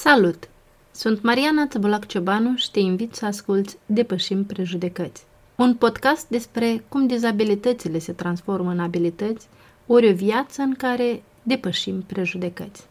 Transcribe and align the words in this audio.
Salut! 0.00 0.48
Sunt 0.90 1.22
Mariana 1.22 1.66
Țăbulac 1.66 2.06
Ciobanu 2.06 2.56
și 2.56 2.70
te 2.70 2.78
invit 2.78 3.14
să 3.14 3.26
asculți 3.26 3.78
Depășim 3.86 4.44
Prejudecăți. 4.44 5.24
Un 5.56 5.74
podcast 5.74 6.28
despre 6.28 6.84
cum 6.88 7.06
dizabilitățile 7.06 7.98
se 7.98 8.12
transformă 8.12 8.70
în 8.70 8.80
abilități, 8.80 9.48
ori 9.86 10.10
o 10.10 10.14
viață 10.14 10.62
în 10.62 10.74
care 10.74 11.22
depășim 11.42 12.02
prejudecăți. 12.06 12.86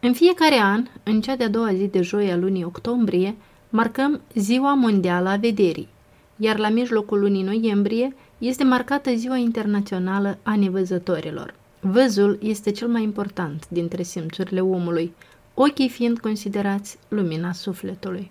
În 0.00 0.12
fiecare 0.12 0.58
an, 0.60 0.86
în 1.02 1.20
cea 1.20 1.36
de-a 1.36 1.48
doua 1.48 1.74
zi 1.74 1.86
de 1.86 2.02
joi 2.02 2.32
a 2.32 2.36
lunii 2.36 2.64
octombrie, 2.64 3.36
marcăm 3.68 4.20
Ziua 4.34 4.74
Mondială 4.74 5.28
a 5.28 5.36
Vederii, 5.36 5.88
iar 6.36 6.58
la 6.58 6.68
mijlocul 6.68 7.20
lunii 7.20 7.42
noiembrie 7.42 8.14
este 8.38 8.64
marcată 8.64 9.14
Ziua 9.14 9.36
Internațională 9.36 10.38
a 10.42 10.56
Nevăzătorilor. 10.56 11.54
Văzul 11.80 12.38
este 12.42 12.70
cel 12.70 12.88
mai 12.88 13.02
important 13.02 13.68
dintre 13.68 14.02
simțurile 14.02 14.60
omului, 14.60 15.12
ochii 15.54 15.88
fiind 15.88 16.18
considerați 16.18 16.98
lumina 17.08 17.52
sufletului. 17.52 18.30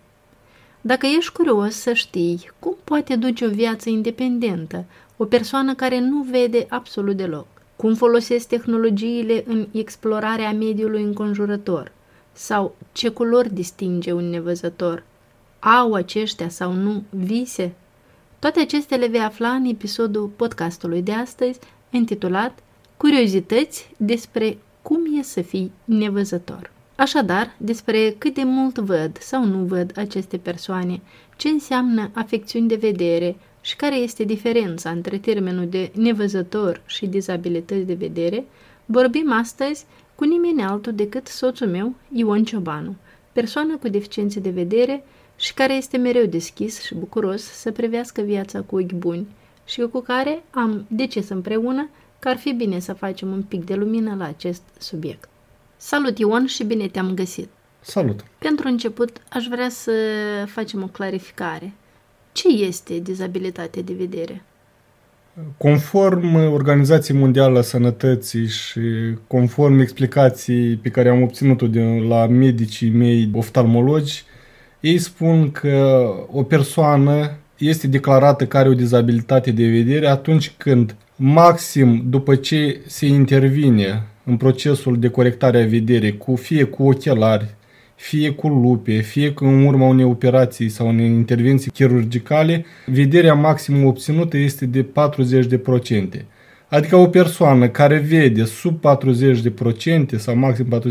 Dacă 0.81 1.05
ești 1.05 1.31
curios 1.31 1.75
să 1.75 1.93
știi 1.93 2.51
cum 2.59 2.75
poate 2.83 3.15
duce 3.15 3.45
o 3.45 3.49
viață 3.49 3.89
independentă 3.89 4.85
o 5.17 5.25
persoană 5.25 5.75
care 5.75 5.99
nu 5.99 6.21
vede 6.21 6.65
absolut 6.69 7.17
deloc, 7.17 7.47
cum 7.75 7.95
folosesc 7.95 8.47
tehnologiile 8.47 9.43
în 9.47 9.67
explorarea 9.71 10.51
mediului 10.51 11.03
înconjurător 11.03 11.91
sau 12.33 12.75
ce 12.91 13.09
culori 13.09 13.53
distinge 13.53 14.11
un 14.11 14.29
nevăzător, 14.29 15.03
au 15.59 15.93
aceștia 15.93 16.49
sau 16.49 16.73
nu 16.73 17.03
vise? 17.09 17.73
Toate 18.39 18.59
acestea 18.59 18.97
le 18.97 19.07
vei 19.07 19.19
afla 19.19 19.49
în 19.49 19.65
episodul 19.65 20.31
podcastului 20.35 21.01
de 21.01 21.11
astăzi, 21.11 21.59
intitulat 21.89 22.59
Curiozități 22.97 23.91
despre 23.97 24.57
cum 24.81 25.17
e 25.19 25.23
să 25.23 25.41
fii 25.41 25.71
nevăzător. 25.85 26.71
Așadar, 26.99 27.55
despre 27.57 28.15
cât 28.17 28.33
de 28.33 28.43
mult 28.43 28.77
văd 28.77 29.17
sau 29.19 29.45
nu 29.45 29.57
văd 29.57 29.91
aceste 29.97 30.37
persoane, 30.37 31.01
ce 31.37 31.47
înseamnă 31.47 32.11
afecțiuni 32.13 32.67
de 32.67 32.75
vedere 32.75 33.35
și 33.61 33.75
care 33.75 33.95
este 33.95 34.23
diferența 34.23 34.89
între 34.89 35.17
termenul 35.17 35.67
de 35.67 35.91
nevăzător 35.95 36.81
și 36.85 37.07
dizabilități 37.07 37.85
de 37.85 37.93
vedere, 37.93 38.45
vorbim 38.85 39.31
astăzi 39.31 39.85
cu 40.15 40.23
nimeni 40.23 40.61
altul 40.61 40.93
decât 40.93 41.27
soțul 41.27 41.67
meu, 41.67 41.93
Ion 42.13 42.43
Ciobanu, 42.43 42.95
persoană 43.31 43.77
cu 43.77 43.87
deficiențe 43.87 44.39
de 44.39 44.49
vedere 44.49 45.03
și 45.37 45.53
care 45.53 45.73
este 45.73 45.97
mereu 45.97 46.25
deschis 46.25 46.81
și 46.81 46.95
bucuros 46.95 47.41
să 47.41 47.71
prevească 47.71 48.21
viața 48.21 48.61
cu 48.61 48.75
ochi 48.75 48.93
buni 48.93 49.27
și 49.65 49.81
cu 49.81 49.99
care 49.99 50.43
am 50.49 50.85
decis 50.87 51.29
împreună 51.29 51.89
că 52.19 52.29
ar 52.29 52.37
fi 52.37 52.53
bine 52.53 52.79
să 52.79 52.93
facem 52.93 53.31
un 53.31 53.41
pic 53.41 53.65
de 53.65 53.75
lumină 53.75 54.15
la 54.15 54.25
acest 54.25 54.61
subiect. 54.77 55.29
Salut 55.81 56.17
Ion 56.17 56.45
și 56.45 56.63
bine 56.63 56.87
te-am 56.87 57.13
găsit! 57.13 57.49
Salut! 57.79 58.23
Pentru 58.37 58.67
început 58.67 59.17
aș 59.29 59.45
vrea 59.49 59.69
să 59.69 59.91
facem 60.45 60.83
o 60.83 60.85
clarificare. 60.85 61.73
Ce 62.31 62.47
este 62.47 62.97
dizabilitatea 62.97 63.81
de 63.81 63.93
vedere? 63.97 64.43
Conform 65.57 66.35
Organizației 66.35 67.17
Mondiale 67.17 67.57
a 67.57 67.61
Sănătății 67.61 68.47
și 68.47 68.81
conform 69.27 69.79
explicației 69.79 70.75
pe 70.75 70.89
care 70.89 71.09
am 71.09 71.21
obținut-o 71.21 71.67
de 71.67 71.81
la 72.07 72.27
medicii 72.27 72.89
mei 72.89 73.29
oftalmologi, 73.33 74.23
ei 74.79 74.97
spun 74.97 75.51
că 75.51 76.09
o 76.31 76.43
persoană 76.43 77.37
este 77.57 77.87
declarată 77.87 78.45
că 78.45 78.57
are 78.57 78.69
o 78.69 78.73
dizabilitate 78.73 79.51
de 79.51 79.67
vedere 79.67 80.07
atunci 80.07 80.53
când 80.57 80.95
maxim 81.15 82.03
după 82.09 82.35
ce 82.35 82.81
se 82.85 83.05
intervine 83.05 84.03
în 84.29 84.37
procesul 84.37 84.99
de 84.99 85.09
corectare 85.09 85.61
a 85.61 85.65
vederii, 85.65 86.17
cu, 86.17 86.35
fie 86.35 86.63
cu 86.63 86.83
ochelari, 86.83 87.55
fie 87.95 88.29
cu 88.29 88.47
lupe, 88.47 88.99
fie 88.99 89.31
cu 89.31 89.45
în 89.45 89.65
urma 89.65 89.87
unei 89.87 90.05
operații 90.05 90.69
sau 90.69 90.87
unei 90.87 91.05
intervenții 91.05 91.71
chirurgicale, 91.71 92.65
vederea 92.85 93.33
maximă 93.33 93.87
obținută 93.87 94.37
este 94.37 94.65
de 94.65 94.85
40%. 96.19 96.25
Adică 96.67 96.95
o 96.95 97.07
persoană 97.07 97.67
care 97.67 97.97
vede 97.97 98.43
sub 98.43 98.79
40% 100.15 100.15
sau 100.17 100.35
maxim 100.35 100.81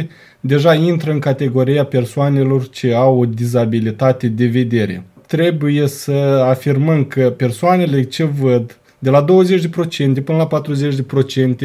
40% 0.00 0.06
deja 0.40 0.74
intră 0.74 1.10
în 1.10 1.18
categoria 1.18 1.84
persoanelor 1.84 2.68
ce 2.68 2.92
au 2.92 3.18
o 3.18 3.24
dizabilitate 3.24 4.28
de 4.28 4.46
vedere. 4.46 5.04
Trebuie 5.26 5.86
să 5.86 6.12
afirmăm 6.48 7.04
că 7.04 7.30
persoanele 7.36 8.02
ce 8.02 8.24
văd 8.24 8.78
de 9.04 9.10
la 9.10 9.24
20% 9.24 10.24
până 10.24 10.48
la 10.50 10.62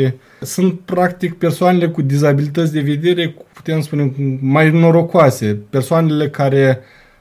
40% 0.09 0.13
sunt 0.41 0.79
practic 0.79 1.33
persoanele 1.33 1.89
cu 1.89 2.01
dizabilități 2.01 2.73
de 2.73 2.79
vedere, 2.79 3.35
putem 3.53 3.81
spune, 3.81 4.13
mai 4.41 4.71
norocoase, 4.71 5.59
persoanele 5.69 6.29
care 6.29 6.79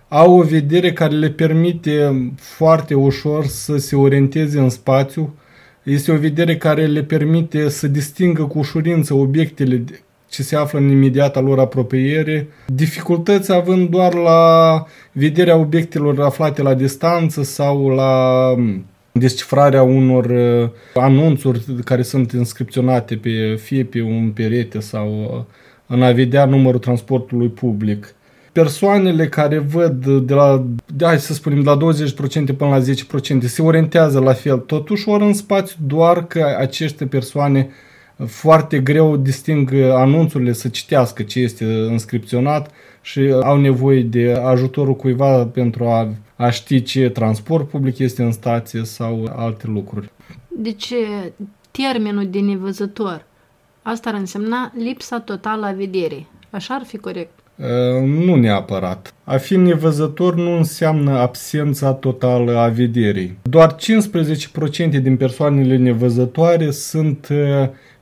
au 0.08 0.38
o 0.38 0.42
vedere 0.42 0.92
care 0.92 1.14
le 1.14 1.30
permite 1.30 2.26
foarte 2.36 2.94
ușor 2.94 3.46
să 3.46 3.76
se 3.76 3.96
orienteze 3.96 4.58
în 4.58 4.68
spațiu, 4.68 5.34
este 5.82 6.12
o 6.12 6.16
vedere 6.16 6.56
care 6.56 6.86
le 6.86 7.02
permite 7.02 7.68
să 7.68 7.88
distingă 7.88 8.42
cu 8.42 8.58
ușurință 8.58 9.14
obiectele 9.14 9.84
ce 10.28 10.42
se 10.42 10.56
află 10.56 10.78
în 10.78 10.88
imediata 10.90 11.40
lor 11.40 11.58
apropiere, 11.58 12.48
dificultăți 12.66 13.52
având 13.52 13.88
doar 13.88 14.14
la 14.14 14.84
vederea 15.12 15.56
obiectelor 15.56 16.20
aflate 16.20 16.62
la 16.62 16.74
distanță 16.74 17.42
sau 17.42 17.88
la 17.88 18.54
descifrarea 19.18 19.82
unor 19.82 20.24
uh, 20.24 20.68
anunțuri 20.94 21.64
care 21.84 22.02
sunt 22.02 22.32
inscripționate 22.32 23.16
pe, 23.16 23.58
fie 23.62 23.84
pe 23.84 24.02
un 24.02 24.30
perete 24.34 24.80
sau 24.80 25.08
uh, 25.22 25.56
în 25.86 26.02
a 26.02 26.12
vedea 26.12 26.44
numărul 26.44 26.80
transportului 26.80 27.48
public. 27.48 28.14
Persoanele 28.52 29.28
care 29.28 29.58
văd 29.58 30.06
de 30.06 30.34
la, 30.34 30.64
de, 30.94 31.04
hai 31.04 31.18
să 31.18 31.32
spunem, 31.32 31.62
de 31.62 31.70
la 31.70 31.76
20% 31.76 32.56
până 32.56 32.70
la 32.70 32.80
10% 33.38 33.38
se 33.38 33.62
orientează 33.62 34.20
la 34.20 34.32
fel, 34.32 34.58
totuși 34.58 35.08
ori 35.08 35.24
în 35.24 35.32
spațiu, 35.32 35.76
doar 35.86 36.26
că 36.26 36.56
aceste 36.58 37.06
persoane 37.06 37.68
foarte 38.26 38.78
greu 38.78 39.16
disting 39.16 39.72
anunțurile 39.74 40.52
să 40.52 40.68
citească 40.68 41.22
ce 41.22 41.40
este 41.40 41.64
inscripționat 41.64 42.70
și 43.00 43.34
au 43.42 43.60
nevoie 43.60 44.02
de 44.02 44.40
ajutorul 44.44 44.96
cuiva 44.96 45.44
pentru 45.46 45.84
a, 45.84 46.08
a 46.38 46.50
ști 46.50 46.82
ce 46.82 47.08
transport 47.08 47.68
public 47.68 47.98
este 47.98 48.22
în 48.22 48.32
stație 48.32 48.84
sau 48.84 49.32
alte 49.36 49.66
lucruri. 49.66 50.10
Deci 50.48 50.92
termenul 51.70 52.28
de 52.28 52.38
nevăzător, 52.38 53.24
asta 53.82 54.08
ar 54.08 54.14
însemna 54.14 54.72
lipsa 54.76 55.20
totală 55.20 55.66
a 55.66 55.72
vederii. 55.72 56.28
Așa 56.50 56.74
ar 56.74 56.82
fi 56.84 56.96
corect? 56.96 57.30
Nu 58.04 58.34
neapărat. 58.34 59.14
A 59.24 59.36
fi 59.36 59.56
nevăzător 59.56 60.34
nu 60.34 60.56
înseamnă 60.56 61.10
absența 61.10 61.92
totală 61.92 62.56
a 62.56 62.68
vederii. 62.68 63.38
Doar 63.42 63.74
15% 63.74 65.00
din 65.02 65.16
persoanele 65.16 65.76
nevăzătoare 65.76 66.70
sunt 66.70 67.28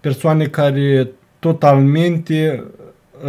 persoane 0.01 0.47
care 0.47 1.11
totalmente 1.39 2.65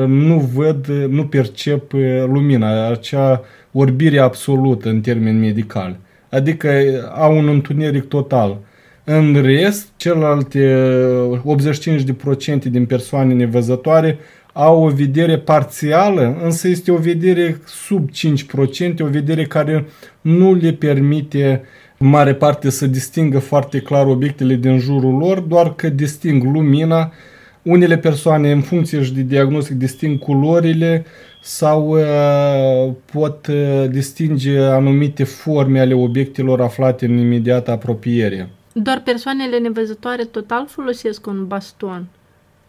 nu 0.08 0.50
văd, 0.54 0.88
nu 1.10 1.26
percep 1.26 1.92
lumina, 2.26 2.90
acea 2.90 3.44
orbire 3.72 4.20
absolută 4.20 4.90
în 4.90 5.02
termeni 5.02 5.40
medical. 5.40 5.98
Adică 6.30 6.70
au 7.16 7.38
un 7.38 7.48
întuneric 7.48 8.04
total. 8.04 8.58
În 9.04 9.42
rest, 9.42 9.88
celelalte 9.98 10.76
85% 12.60 12.64
din 12.70 12.86
persoane 12.86 13.34
nevăzătoare 13.34 14.18
au 14.54 14.84
o 14.84 14.90
vedere 14.90 15.38
parțială, 15.38 16.38
însă 16.44 16.68
este 16.68 16.92
o 16.92 16.98
vedere 16.98 17.62
sub 17.66 18.10
5%, 18.10 19.00
o 19.00 19.06
vedere 19.06 19.44
care 19.44 19.86
nu 20.22 20.54
le 20.54 20.72
permite 20.72 21.62
mare 21.98 22.34
parte 22.34 22.70
să 22.70 22.88
distingă 22.88 23.40
foarte 23.40 23.80
clar 23.80 24.06
obiectele 24.06 24.56
din 24.56 24.80
jurul 24.80 25.18
lor, 25.18 25.40
doar 25.40 25.76
că 25.76 25.90
disting 25.90 26.44
lumina 26.44 27.12
unele 27.68 27.98
persoane, 27.98 28.52
în 28.52 28.62
funcție 28.62 29.04
și 29.04 29.14
de 29.14 29.22
diagnostic, 29.22 29.78
disting 29.78 30.20
culorile 30.20 31.06
sau 31.42 31.90
uh, 31.90 32.94
pot 33.12 33.48
uh, 33.48 33.90
distinge 33.90 34.60
anumite 34.60 35.24
forme 35.24 35.80
ale 35.80 35.94
obiectelor 35.94 36.62
aflate 36.62 37.06
în 37.06 37.18
imediată 37.18 37.72
apropiere. 37.72 38.50
Doar 38.74 39.02
persoanele 39.06 39.58
nevăzătoare 39.58 40.24
total 40.24 40.66
folosesc 40.68 41.28
un 41.28 41.48
baston. 41.48 42.08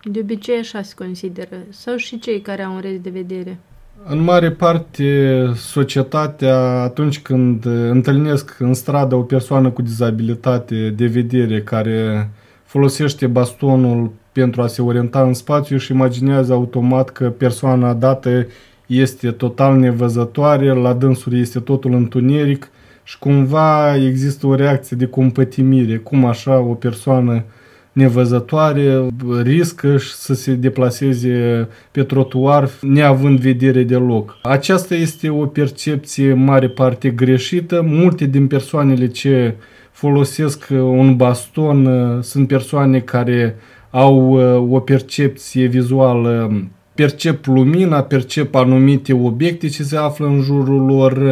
De 0.03 0.19
obicei 0.23 0.59
așa 0.59 0.83
se 0.83 0.95
consideră. 0.97 1.57
Sau 1.69 1.97
și 1.97 2.19
cei 2.19 2.41
care 2.41 2.63
au 2.63 2.75
un 2.75 2.81
rez 2.81 2.99
de 3.01 3.11
vedere. 3.11 3.59
În 4.07 4.21
mare 4.21 4.51
parte, 4.51 5.37
societatea, 5.57 6.59
atunci 6.83 7.21
când 7.21 7.65
întâlnesc 7.91 8.57
în 8.59 8.75
stradă 8.75 9.15
o 9.15 9.23
persoană 9.23 9.71
cu 9.71 9.83
dizabilitate 9.83 10.91
de 10.97 11.07
vedere 11.07 11.63
care 11.63 12.31
folosește 12.65 13.27
bastonul 13.27 14.13
pentru 14.39 14.63
a 14.63 14.67
se 14.67 14.83
orienta 14.83 15.23
în 15.23 15.35
spațiu 15.35 15.77
și 15.77 15.93
imaginează 15.93 16.53
automat 16.53 17.11
că 17.11 17.25
persoana 17.25 17.95
dată 17.95 18.47
este 18.87 19.31
total 19.31 19.77
nevăzătoare, 19.77 20.73
la 20.73 20.93
dânsuri 20.93 21.41
este 21.41 21.61
totul 21.61 21.95
întuneric 21.95 22.71
și 23.05 23.19
cumva 23.19 23.97
există 23.97 24.47
o 24.47 24.55
reacție 24.55 24.97
de 24.97 25.07
compătimire, 25.07 25.97
cum 25.97 26.25
așa 26.25 26.59
o 26.59 26.75
persoană 26.75 27.45
nevăzătoare 27.93 29.07
riscă 29.43 29.97
să 29.99 30.35
se 30.35 30.53
deplaseze 30.53 31.69
pe 31.91 32.03
trotuar 32.03 32.69
neavând 32.81 33.39
vedere 33.39 33.83
deloc. 33.83 34.39
Aceasta 34.43 34.95
este 34.95 35.29
o 35.29 35.47
percepție 35.47 36.33
mare 36.33 36.69
parte 36.69 37.11
greșită. 37.11 37.83
Multe 37.87 38.25
din 38.25 38.47
persoanele 38.47 39.07
ce 39.07 39.55
folosesc 39.91 40.67
un 40.71 41.17
baston 41.17 41.89
sunt 42.23 42.49
persoane 42.49 43.01
care 43.01 43.57
au 43.91 44.33
o 44.73 44.81
percepție 44.81 45.67
vizuală 45.67 46.53
percep 46.95 47.47
lumina, 47.47 48.03
percep 48.03 48.55
anumite 48.55 49.13
obiecte 49.13 49.69
ce 49.69 49.83
se 49.83 49.97
află 49.97 50.27
în 50.27 50.41
jurul 50.41 50.87
lor. 50.87 51.23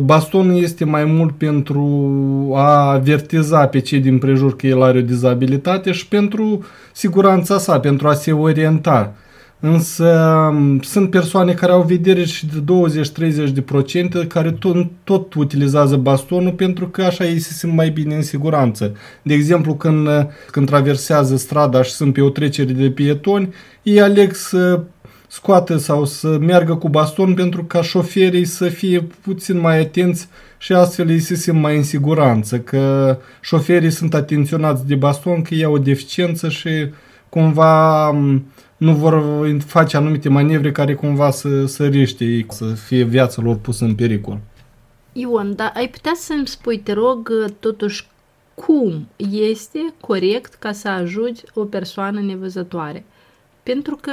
Bastonul 0.00 0.62
este 0.62 0.84
mai 0.84 1.04
mult 1.04 1.36
pentru 1.36 1.82
a 2.54 2.90
avertiza 2.90 3.66
pe 3.66 3.78
cei 3.78 4.00
din 4.00 4.18
prejur 4.18 4.56
că 4.56 4.66
el 4.66 4.82
are 4.82 4.98
o 4.98 5.02
dizabilitate 5.02 5.92
și 5.92 6.08
pentru 6.08 6.64
siguranța 6.92 7.58
sa, 7.58 7.80
pentru 7.80 8.08
a 8.08 8.12
se 8.12 8.32
orienta. 8.32 9.14
Însă 9.60 10.50
sunt 10.80 11.10
persoane 11.10 11.52
care 11.52 11.72
au 11.72 11.82
vedere 11.82 12.24
și 12.24 12.46
de 12.46 12.64
20-30 13.48 13.52
de 13.52 13.60
procente 13.60 14.26
care 14.26 14.52
tot, 14.52 14.86
tot 15.04 15.34
utilizează 15.34 15.96
bastonul 15.96 16.52
pentru 16.52 16.88
că 16.88 17.02
așa 17.02 17.24
ei 17.24 17.38
se 17.38 17.52
simt 17.52 17.72
mai 17.72 17.90
bine 17.90 18.14
în 18.14 18.22
siguranță. 18.22 18.92
De 19.22 19.34
exemplu, 19.34 19.74
când, 19.74 20.08
când 20.50 20.66
traversează 20.66 21.36
strada 21.36 21.82
și 21.82 21.90
sunt 21.90 22.12
pe 22.12 22.20
o 22.20 22.28
trecere 22.28 22.72
de 22.72 22.90
pietoni, 22.90 23.54
ei 23.82 24.00
aleg 24.00 24.34
să 24.34 24.80
scoată 25.28 25.76
sau 25.76 26.04
să 26.04 26.38
meargă 26.40 26.74
cu 26.74 26.88
baston 26.88 27.34
pentru 27.34 27.64
ca 27.64 27.82
șoferii 27.82 28.44
să 28.44 28.68
fie 28.68 29.06
puțin 29.22 29.58
mai 29.58 29.80
atenți 29.80 30.28
și 30.58 30.72
astfel 30.72 31.10
ei 31.10 31.20
se 31.20 31.34
simt 31.34 31.60
mai 31.60 31.76
în 31.76 31.82
siguranță, 31.82 32.58
că 32.58 33.18
șoferii 33.40 33.90
sunt 33.90 34.14
atenționați 34.14 34.86
de 34.86 34.94
baston, 34.94 35.42
că 35.42 35.54
ei 35.54 35.64
au 35.64 35.72
o 35.72 35.78
deficiență 35.78 36.48
și 36.48 36.70
cumva 37.28 38.10
nu 38.78 38.94
vor 38.94 39.46
face 39.66 39.96
anumite 39.96 40.28
manevre 40.28 40.72
care 40.72 40.94
cumva 40.94 41.30
să, 41.30 41.66
să 41.66 41.86
riște 41.86 42.24
ei, 42.24 42.46
să 42.48 42.64
fie 42.64 43.04
viața 43.04 43.42
lor 43.42 43.56
pusă 43.56 43.84
în 43.84 43.94
pericol. 43.94 44.38
Ion, 45.12 45.54
dar 45.56 45.72
ai 45.76 45.88
putea 45.88 46.12
să-mi 46.14 46.46
spui, 46.46 46.78
te 46.78 46.92
rog, 46.92 47.32
totuși, 47.60 48.06
cum 48.54 49.08
este 49.30 49.78
corect 50.00 50.54
ca 50.54 50.72
să 50.72 50.88
ajuți 50.88 51.44
o 51.54 51.64
persoană 51.64 52.20
nevăzătoare? 52.20 53.04
Pentru 53.62 53.98
că 54.00 54.12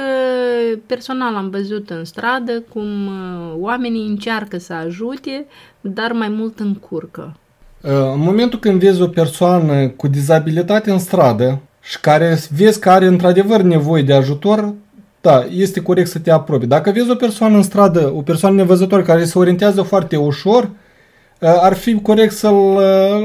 personal 0.86 1.34
am 1.34 1.50
văzut 1.50 1.90
în 1.90 2.04
stradă 2.04 2.62
cum 2.72 3.06
uh, 3.06 3.54
oamenii 3.58 4.06
încearcă 4.06 4.58
să 4.58 4.72
ajute, 4.72 5.46
dar 5.80 6.12
mai 6.12 6.28
mult 6.28 6.58
încurcă. 6.58 7.36
Uh, 7.82 7.90
în 7.90 8.20
momentul 8.20 8.58
când 8.58 8.80
vezi 8.80 9.02
o 9.02 9.08
persoană 9.08 9.88
cu 9.88 10.08
dizabilitate 10.08 10.90
în 10.90 10.98
stradă 10.98 11.60
și 11.88 12.00
care 12.00 12.38
vezi 12.56 12.80
că 12.80 12.90
are 12.90 13.06
într-adevăr 13.06 13.60
nevoie 13.60 14.02
de 14.02 14.12
ajutor, 14.12 14.74
da, 15.20 15.46
este 15.50 15.80
corect 15.80 16.08
să 16.08 16.18
te 16.18 16.30
apropii. 16.30 16.68
Dacă 16.68 16.90
vezi 16.90 17.10
o 17.10 17.14
persoană 17.14 17.56
în 17.56 17.62
stradă, 17.62 18.12
o 18.16 18.22
persoană 18.22 18.56
nevăzătoare 18.56 19.02
care 19.02 19.24
se 19.24 19.38
orientează 19.38 19.82
foarte 19.82 20.16
ușor, 20.16 20.62
uh, 20.62 21.48
ar 21.60 21.74
fi 21.74 22.00
corect 22.00 22.34
să-l 22.34 22.80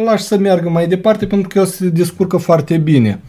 lași 0.05 0.23
să 0.23 0.37
meargă 0.37 0.69
mai 0.69 0.87
departe 0.87 1.25
pentru 1.25 1.47
că 1.47 1.59
el 1.59 1.65
se 1.65 1.89
descurcă 1.89 2.37
foarte 2.37 2.77
bine. 2.77 3.21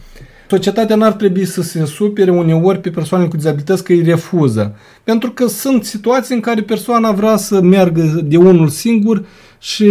Societatea 0.49 0.95
n-ar 0.95 1.11
trebui 1.11 1.45
să 1.45 1.61
se 1.61 1.85
supere 1.85 2.31
uneori 2.31 2.79
pe 2.79 2.89
persoane 2.89 3.25
cu 3.25 3.35
dizabilități 3.35 3.83
că 3.83 3.91
îi 3.91 4.03
refuză. 4.03 4.75
Pentru 5.03 5.31
că 5.31 5.47
sunt 5.47 5.83
situații 5.83 6.35
în 6.35 6.41
care 6.41 6.61
persoana 6.61 7.11
vrea 7.11 7.35
să 7.35 7.61
meargă 7.61 8.21
de 8.23 8.37
unul 8.37 8.67
singur 8.67 9.25
și 9.59 9.85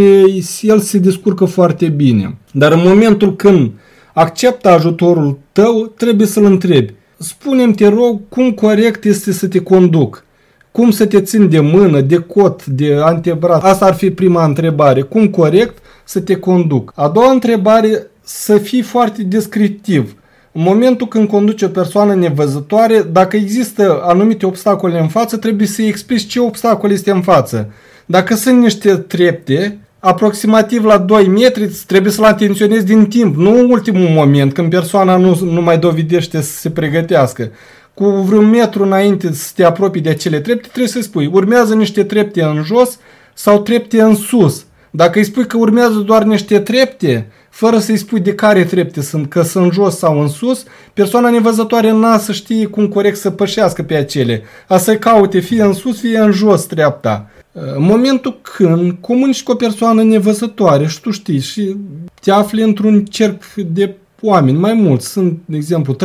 el 0.60 0.78
se 0.78 0.98
descurcă 0.98 1.44
foarte 1.44 1.88
bine. 1.88 2.36
Dar 2.52 2.72
în 2.72 2.80
momentul 2.84 3.36
când 3.36 3.70
acceptă 4.12 4.68
ajutorul 4.68 5.38
tău, 5.52 5.92
trebuie 5.96 6.26
să-l 6.26 6.44
întrebi. 6.44 6.94
Spune-mi, 7.18 7.74
te 7.74 7.88
rog, 7.88 8.20
cum 8.28 8.50
corect 8.50 9.04
este 9.04 9.32
să 9.32 9.46
te 9.48 9.58
conduc? 9.58 10.24
Cum 10.72 10.90
să 10.90 11.06
te 11.06 11.20
țin 11.20 11.48
de 11.48 11.60
mână, 11.60 12.00
de 12.00 12.16
cot, 12.16 12.66
de 12.66 12.96
antebraț? 13.02 13.62
Asta 13.62 13.84
ar 13.84 13.94
fi 13.94 14.10
prima 14.10 14.44
întrebare. 14.44 15.02
Cum 15.02 15.28
corect 15.28 15.78
să 16.04 16.20
te 16.20 16.36
conduc? 16.36 16.92
A 16.94 17.08
doua 17.08 17.30
întrebare, 17.30 18.06
să 18.24 18.58
fii 18.58 18.82
foarte 18.82 19.22
descriptiv. 19.22 20.16
În 20.52 20.62
momentul 20.62 21.08
când 21.08 21.28
conduce 21.28 21.64
o 21.64 21.68
persoană 21.68 22.14
nevăzătoare, 22.14 23.02
dacă 23.12 23.36
există 23.36 24.00
anumite 24.02 24.46
obstacole 24.46 24.98
în 25.00 25.08
față, 25.08 25.36
trebuie 25.36 25.66
să-i 25.66 25.88
explici 25.88 26.26
ce 26.26 26.40
obstacol 26.40 26.90
este 26.90 27.10
în 27.10 27.22
față. 27.22 27.72
Dacă 28.06 28.34
sunt 28.34 28.62
niște 28.62 28.96
trepte, 28.96 29.78
aproximativ 30.04 30.84
la 30.84 30.98
2 30.98 31.26
metri, 31.26 31.70
trebuie 31.86 32.12
să-l 32.12 32.24
atenționezi 32.24 32.84
din 32.84 33.06
timp, 33.06 33.36
nu 33.36 33.58
în 33.58 33.70
ultimul 33.70 34.08
moment, 34.08 34.52
când 34.52 34.70
persoana 34.70 35.16
nu, 35.16 35.38
nu 35.42 35.60
mai 35.60 35.78
dovedește 35.78 36.40
să 36.40 36.52
se 36.52 36.70
pregătească. 36.70 37.50
Cu 37.94 38.04
vreun 38.04 38.48
metru 38.48 38.82
înainte 38.82 39.32
să 39.32 39.50
te 39.54 39.64
apropii 39.64 40.00
de 40.00 40.08
acele 40.08 40.40
trepte, 40.40 40.68
trebuie 40.68 40.92
să 40.92 41.00
spui, 41.00 41.30
urmează 41.32 41.74
niște 41.74 42.04
trepte 42.04 42.42
în 42.42 42.62
jos 42.64 42.98
sau 43.34 43.60
trepte 43.60 44.02
în 44.02 44.14
sus. 44.14 44.64
Dacă 44.90 45.18
îi 45.18 45.24
spui 45.24 45.46
că 45.46 45.56
urmează 45.56 45.98
doar 45.98 46.22
niște 46.22 46.58
trepte, 46.58 47.28
fără 47.50 47.78
să-i 47.78 47.96
spui 47.96 48.20
de 48.20 48.34
care 48.34 48.64
trepte 48.64 49.00
sunt, 49.00 49.28
că 49.28 49.42
sunt 49.42 49.72
jos 49.72 49.98
sau 49.98 50.20
în 50.20 50.28
sus, 50.28 50.64
persoana 50.92 51.30
nevăzătoare 51.30 51.90
n-a 51.90 52.18
să 52.18 52.32
știe 52.32 52.66
cum 52.66 52.88
corect 52.88 53.16
să 53.16 53.30
pășească 53.30 53.82
pe 53.82 53.94
acele. 53.94 54.42
A 54.68 54.76
să 54.76 54.96
caute 54.96 55.38
fie 55.38 55.62
în 55.62 55.72
sus, 55.72 56.00
fie 56.00 56.18
în 56.18 56.32
jos 56.32 56.66
treapta. 56.66 57.30
În 57.52 57.82
momentul 57.82 58.40
când 58.42 58.96
comunici 59.00 59.42
cu 59.42 59.52
o 59.52 59.54
persoană 59.54 60.02
nevăzătoare 60.02 60.86
și 60.86 61.00
tu 61.00 61.10
știi 61.10 61.40
și 61.40 61.76
te 62.20 62.30
afli 62.30 62.62
într-un 62.62 63.04
cerc 63.04 63.42
de 63.54 63.94
oameni, 64.20 64.58
mai 64.58 64.72
mulți, 64.72 65.08
sunt, 65.08 65.38
de 65.44 65.56
exemplu, 65.56 65.94
3-4 65.94 65.96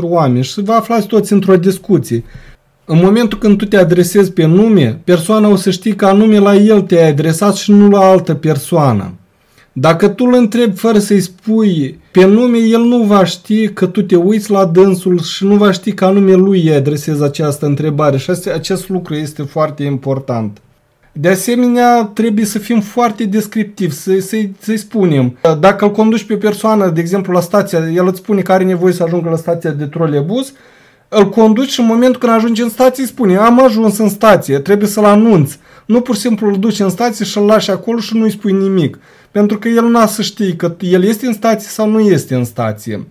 oameni 0.00 0.44
și 0.44 0.62
vă 0.62 0.72
aflați 0.72 1.06
toți 1.06 1.32
într-o 1.32 1.56
discuție. 1.56 2.24
În 2.84 2.98
momentul 3.02 3.38
când 3.38 3.58
tu 3.58 3.64
te 3.64 3.76
adresezi 3.76 4.32
pe 4.32 4.44
nume, 4.44 5.00
persoana 5.04 5.48
o 5.48 5.56
să 5.56 5.70
știe 5.70 5.94
că 5.94 6.06
anume 6.06 6.38
la 6.38 6.54
el 6.54 6.80
te-ai 6.80 7.08
adresat 7.08 7.54
și 7.54 7.70
nu 7.70 7.88
la 7.88 8.00
altă 8.00 8.34
persoană. 8.34 9.12
Dacă 9.72 10.08
tu 10.08 10.24
îl 10.24 10.34
întrebi 10.34 10.76
fără 10.76 10.98
să-i 10.98 11.20
spui 11.20 12.00
pe 12.12 12.24
nume, 12.24 12.58
el 12.58 12.80
nu 12.80 13.02
va 13.02 13.24
ști 13.24 13.68
că 13.68 13.86
tu 13.86 14.02
te 14.02 14.16
uiți 14.16 14.50
la 14.50 14.64
dânsul 14.64 15.20
și 15.20 15.44
nu 15.44 15.56
va 15.56 15.70
ști 15.70 15.92
că 15.92 16.04
anume 16.04 16.32
lui 16.32 16.62
îi 16.62 16.74
adresezi 16.74 17.22
această 17.22 17.66
întrebare 17.66 18.16
și 18.16 18.30
acest 18.54 18.88
lucru 18.88 19.14
este 19.14 19.42
foarte 19.42 19.82
important. 19.82 20.60
De 21.12 21.28
asemenea, 21.28 22.04
trebuie 22.04 22.44
să 22.44 22.58
fim 22.58 22.80
foarte 22.80 23.24
descriptivi, 23.24 23.94
să, 23.94 24.18
să-i, 24.20 24.54
să 24.60 24.74
spunem. 24.76 25.38
Dacă 25.60 25.84
îl 25.84 25.90
conduci 25.90 26.24
pe 26.24 26.34
o 26.34 26.36
persoană, 26.36 26.88
de 26.88 27.00
exemplu, 27.00 27.32
la 27.32 27.40
stația, 27.40 27.78
el 27.94 28.06
îți 28.06 28.18
spune 28.18 28.40
că 28.40 28.52
are 28.52 28.64
nevoie 28.64 28.92
să 28.92 29.02
ajungă 29.02 29.28
la 29.28 29.36
stația 29.36 29.70
de 29.70 29.86
trolebus, 29.86 30.52
îl 31.08 31.28
conduci 31.28 31.70
și 31.70 31.80
în 31.80 31.86
momentul 31.86 32.20
când 32.20 32.32
ajungi 32.32 32.62
în 32.62 32.68
stație 32.68 33.02
îi 33.02 33.08
spune 33.08 33.36
am 33.36 33.64
ajuns 33.64 33.98
în 33.98 34.08
stație, 34.08 34.58
trebuie 34.58 34.88
să-l 34.88 35.04
anunți. 35.04 35.58
Nu 35.86 36.00
pur 36.00 36.14
și 36.14 36.20
simplu 36.20 36.48
îl 36.48 36.58
duci 36.58 36.80
în 36.80 36.90
stație 36.90 37.24
și 37.24 37.38
îl 37.38 37.44
lași 37.44 37.70
acolo 37.70 37.98
și 37.98 38.16
nu 38.16 38.22
îi 38.22 38.30
spui 38.30 38.52
nimic. 38.52 38.98
Pentru 39.30 39.58
că 39.58 39.68
el 39.68 39.84
n-a 39.84 40.06
să 40.06 40.22
știe 40.22 40.56
că 40.56 40.76
el 40.80 41.04
este 41.04 41.26
în 41.26 41.32
stație 41.32 41.68
sau 41.68 41.88
nu 41.88 42.00
este 42.00 42.34
în 42.34 42.44
stație. 42.44 43.06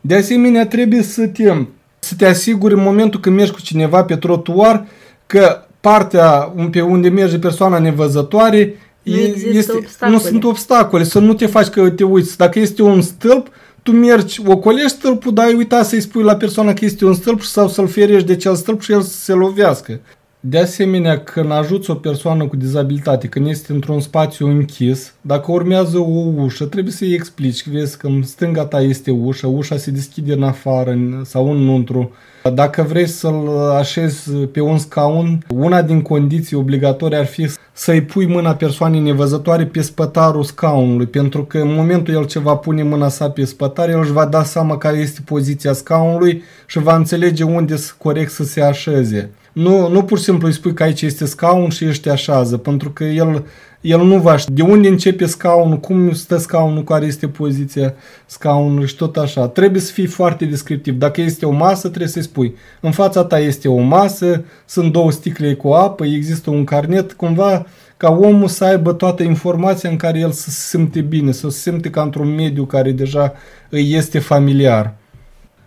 De 0.00 0.14
asemenea, 0.14 0.66
trebuie 0.66 1.02
să 1.02 1.26
te, 1.26 1.52
să 1.98 2.14
te 2.14 2.26
asiguri 2.26 2.74
în 2.74 2.82
momentul 2.82 3.20
când 3.20 3.36
mergi 3.36 3.52
cu 3.52 3.60
cineva 3.60 4.04
pe 4.04 4.16
trotuar 4.16 4.86
că 5.26 5.66
partea 5.82 6.54
pe 6.70 6.80
unde 6.80 7.08
merge 7.08 7.38
persoana 7.38 7.78
nevăzătoare 7.78 8.74
nu, 9.02 9.16
este, 9.16 9.88
nu 10.08 10.18
sunt 10.18 10.44
obstacole, 10.44 11.04
să 11.04 11.18
nu 11.18 11.34
te 11.34 11.46
faci 11.46 11.66
că 11.66 11.90
te 11.90 12.04
uiți. 12.04 12.36
Dacă 12.36 12.58
este 12.58 12.82
un 12.82 13.00
stâlp, 13.00 13.48
tu 13.82 13.92
mergi, 13.92 14.40
ocolești 14.46 14.88
stâlpul, 14.88 15.34
dar 15.34 15.46
ai 15.46 15.54
uitat 15.54 15.86
să-i 15.86 16.00
spui 16.00 16.22
la 16.22 16.36
persoana 16.36 16.72
că 16.72 16.84
este 16.84 17.04
un 17.04 17.14
stâlp 17.14 17.42
sau 17.42 17.68
să-l 17.68 17.88
ferești 17.88 18.26
de 18.26 18.36
cel 18.36 18.54
stâlp 18.54 18.80
și 18.80 18.92
el 18.92 19.02
să 19.02 19.16
se 19.16 19.32
lovească. 19.32 20.00
De 20.44 20.58
asemenea, 20.58 21.18
când 21.18 21.50
ajuți 21.50 21.90
o 21.90 21.94
persoană 21.94 22.46
cu 22.46 22.56
dizabilitate, 22.56 23.26
când 23.26 23.46
este 23.46 23.72
într-un 23.72 24.00
spațiu 24.00 24.46
închis, 24.46 25.14
dacă 25.20 25.52
urmează 25.52 25.98
o 25.98 26.32
ușă, 26.36 26.64
trebuie 26.64 26.92
să-i 26.92 27.12
explici, 27.12 27.68
vezi 27.68 27.96
că 27.96 28.06
în 28.06 28.22
stânga 28.22 28.64
ta 28.64 28.80
este 28.80 29.10
ușa, 29.10 29.46
ușa 29.46 29.76
se 29.76 29.90
deschide 29.90 30.32
în 30.32 30.42
afară 30.42 30.96
sau 31.24 31.50
înăuntru. 31.50 32.10
Dacă 32.54 32.82
vrei 32.82 33.06
să-l 33.06 33.48
așezi 33.78 34.30
pe 34.30 34.60
un 34.60 34.78
scaun, 34.78 35.44
una 35.54 35.82
din 35.82 36.00
condiții 36.00 36.56
obligatorii 36.56 37.18
ar 37.18 37.26
fi 37.26 37.48
să-i 37.72 38.02
pui 38.02 38.26
mâna 38.26 38.54
persoanei 38.54 39.00
nevăzătoare 39.00 39.66
pe 39.66 39.80
spătarul 39.80 40.42
scaunului, 40.42 41.06
pentru 41.06 41.44
că 41.44 41.58
în 41.58 41.74
momentul 41.74 42.14
el 42.14 42.26
ce 42.26 42.38
va 42.38 42.56
pune 42.56 42.82
mâna 42.82 43.08
sa 43.08 43.30
pe 43.30 43.44
spătar, 43.44 43.88
el 43.88 44.00
își 44.00 44.12
va 44.12 44.26
da 44.26 44.42
seama 44.42 44.78
care 44.78 44.96
este 44.96 45.20
poziția 45.24 45.72
scaunului 45.72 46.42
și 46.66 46.78
va 46.78 46.96
înțelege 46.96 47.44
unde 47.44 47.74
corect 47.98 48.30
să 48.30 48.44
se 48.44 48.60
așeze. 48.60 49.30
Nu, 49.52 49.88
nu 49.88 50.02
pur 50.02 50.18
și 50.18 50.24
simplu 50.24 50.46
îi 50.46 50.52
spui 50.52 50.74
că 50.74 50.82
aici 50.82 51.02
este 51.02 51.24
scaun 51.24 51.68
și 51.68 51.84
ești 51.84 52.08
așează, 52.08 52.56
pentru 52.56 52.90
că 52.90 53.04
el, 53.04 53.44
el 53.80 54.04
nu 54.04 54.18
va 54.18 54.36
ști 54.36 54.52
de 54.52 54.62
unde 54.62 54.88
începe 54.88 55.26
scaunul, 55.26 55.78
cum 55.78 56.12
stă 56.12 56.36
scaunul, 56.36 56.84
care 56.84 57.06
este 57.06 57.28
poziția 57.28 57.94
scaunului 58.26 58.86
și 58.86 58.96
tot 58.96 59.16
așa. 59.16 59.48
Trebuie 59.48 59.80
să 59.80 59.92
fii 59.92 60.06
foarte 60.06 60.44
descriptiv. 60.44 60.98
Dacă 60.98 61.20
este 61.20 61.46
o 61.46 61.50
masă, 61.50 61.88
trebuie 61.88 62.08
să-i 62.08 62.22
spui. 62.22 62.54
În 62.80 62.90
fața 62.90 63.24
ta 63.24 63.38
este 63.38 63.68
o 63.68 63.78
masă, 63.78 64.44
sunt 64.66 64.92
două 64.92 65.10
sticle 65.10 65.54
cu 65.54 65.68
apă, 65.68 66.04
există 66.04 66.50
un 66.50 66.64
carnet, 66.64 67.12
cumva 67.12 67.66
ca 67.96 68.10
omul 68.10 68.48
să 68.48 68.64
aibă 68.64 68.92
toată 68.92 69.22
informația 69.22 69.90
în 69.90 69.96
care 69.96 70.18
el 70.18 70.30
să 70.30 70.50
se 70.50 70.76
simte 70.76 71.00
bine, 71.00 71.32
să 71.32 71.50
se 71.50 71.58
simte 71.58 71.90
ca 71.90 72.02
într-un 72.02 72.34
mediu 72.34 72.64
care 72.64 72.92
deja 72.92 73.32
îi 73.68 73.94
este 73.94 74.18
familiar. 74.18 74.94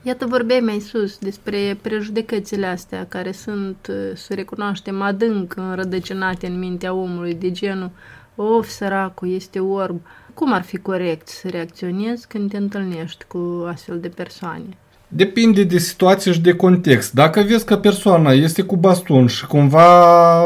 Iată, 0.08 0.26
vorbeai 0.26 0.60
mai 0.60 0.80
sus 0.80 1.18
despre 1.18 1.78
prejudecățile 1.82 2.66
astea 2.66 3.06
care 3.10 3.32
sunt, 3.32 3.78
să 4.14 4.34
recunoaștem, 4.34 5.02
adânc 5.02 5.56
înrădăcinate 5.56 6.48
în 6.48 6.60
mintea 6.60 6.94
omului, 6.94 7.34
de 7.34 7.52
genul, 7.52 7.90
of, 8.36 8.68
săracul, 8.68 9.34
este 9.34 9.60
orb. 9.60 10.02
Cum 10.34 10.54
ar 10.54 10.62
fi 10.62 10.78
corect 10.78 11.28
să 11.28 11.48
reacționezi 11.48 12.28
când 12.28 12.50
te 12.50 12.58
întâlnești 12.58 13.26
cu 13.28 13.66
astfel 13.68 14.00
de 14.00 14.08
persoane? 14.08 14.78
Depinde 15.08 15.64
de 15.64 15.78
situație 15.78 16.32
și 16.32 16.42
de 16.42 16.56
context. 16.56 17.14
Dacă 17.14 17.42
vezi 17.42 17.66
că 17.66 17.78
persoana 17.78 18.32
este 18.32 18.62
cu 18.62 18.76
baston 18.76 19.28
și 19.28 19.46
cumva 19.46 20.42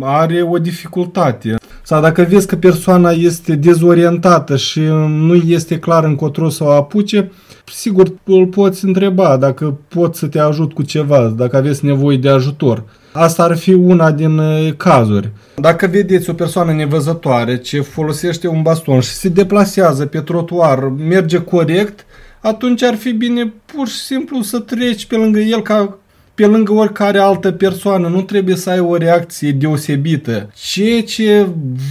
are 0.00 0.42
o 0.42 0.58
dificultate, 0.58 1.57
sau 1.88 2.00
dacă 2.00 2.26
vezi 2.28 2.46
că 2.46 2.56
persoana 2.56 3.10
este 3.10 3.54
dezorientată 3.54 4.56
și 4.56 4.80
nu 5.08 5.34
este 5.34 5.78
clar 5.78 6.04
încotro 6.04 6.48
să 6.48 6.64
o 6.64 6.70
apuce, 6.70 7.30
sigur 7.64 8.12
îl 8.24 8.46
poți 8.46 8.84
întreba 8.84 9.36
dacă 9.36 9.78
pot 9.88 10.14
să 10.14 10.26
te 10.26 10.38
ajut 10.38 10.72
cu 10.72 10.82
ceva, 10.82 11.34
dacă 11.36 11.56
aveți 11.56 11.84
nevoie 11.84 12.16
de 12.16 12.28
ajutor. 12.28 12.84
Asta 13.12 13.42
ar 13.42 13.56
fi 13.56 13.72
una 13.72 14.10
din 14.10 14.38
uh, 14.38 14.72
cazuri. 14.76 15.30
Dacă 15.56 15.86
vedeți 15.86 16.30
o 16.30 16.32
persoană 16.32 16.72
nevăzătoare 16.72 17.58
ce 17.58 17.80
folosește 17.80 18.48
un 18.48 18.62
baston 18.62 19.00
și 19.00 19.12
se 19.12 19.28
deplasează 19.28 20.06
pe 20.06 20.20
trotuar, 20.20 20.92
merge 21.08 21.38
corect, 21.38 22.04
atunci 22.40 22.82
ar 22.82 22.94
fi 22.94 23.12
bine 23.12 23.52
pur 23.64 23.88
și 23.88 23.98
simplu 23.98 24.42
să 24.42 24.58
treci 24.58 25.06
pe 25.06 25.16
lângă 25.16 25.38
el 25.38 25.62
ca 25.62 25.98
pe 26.38 26.46
lângă 26.46 26.72
oricare 26.72 27.18
altă 27.18 27.52
persoană, 27.52 28.08
nu 28.08 28.22
trebuie 28.22 28.56
să 28.56 28.70
ai 28.70 28.80
o 28.80 28.96
reacție 28.96 29.52
deosebită. 29.52 30.50
Ceea 30.54 31.02
ce 31.02 31.46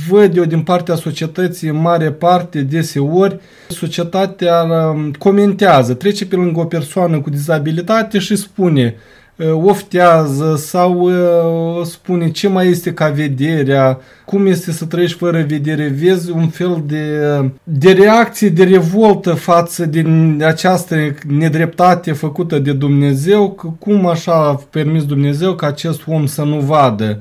văd 0.09 0.37
eu 0.37 0.45
din 0.45 0.61
partea 0.61 0.95
societății, 0.95 1.69
în 1.69 1.81
mare 1.81 2.11
parte, 2.11 2.61
deseori, 2.61 3.39
societatea 3.67 4.63
um, 4.63 5.11
comentează, 5.11 5.93
trece 5.93 6.25
pe 6.25 6.35
lângă 6.35 6.59
o 6.59 6.65
persoană 6.65 7.19
cu 7.19 7.29
dizabilitate 7.29 8.19
și 8.19 8.35
spune 8.35 8.95
Uh, 8.95 9.26
oftează 9.45 10.55
sau 10.55 10.99
uh, 10.99 11.85
spune 11.85 12.31
ce 12.31 12.47
mai 12.47 12.67
este 12.67 12.93
ca 12.93 13.09
vederea, 13.09 13.99
cum 14.25 14.45
este 14.45 14.71
să 14.71 14.85
trăiești 14.85 15.17
fără 15.17 15.45
vedere, 15.47 15.87
vezi 15.87 16.31
un 16.31 16.47
fel 16.47 16.83
de, 16.85 17.19
de 17.63 17.91
reacție, 17.91 18.49
de 18.49 18.63
revoltă 18.63 19.33
față 19.33 19.85
de 19.85 20.05
această 20.45 20.95
nedreptate 21.27 22.11
făcută 22.11 22.59
de 22.59 22.73
Dumnezeu, 22.73 23.51
că 23.51 23.67
cum 23.79 24.05
așa 24.05 24.33
a 24.33 24.55
permis 24.69 25.05
Dumnezeu 25.05 25.55
ca 25.55 25.67
acest 25.67 26.01
om 26.07 26.25
să 26.25 26.43
nu 26.43 26.59
vadă. 26.59 27.19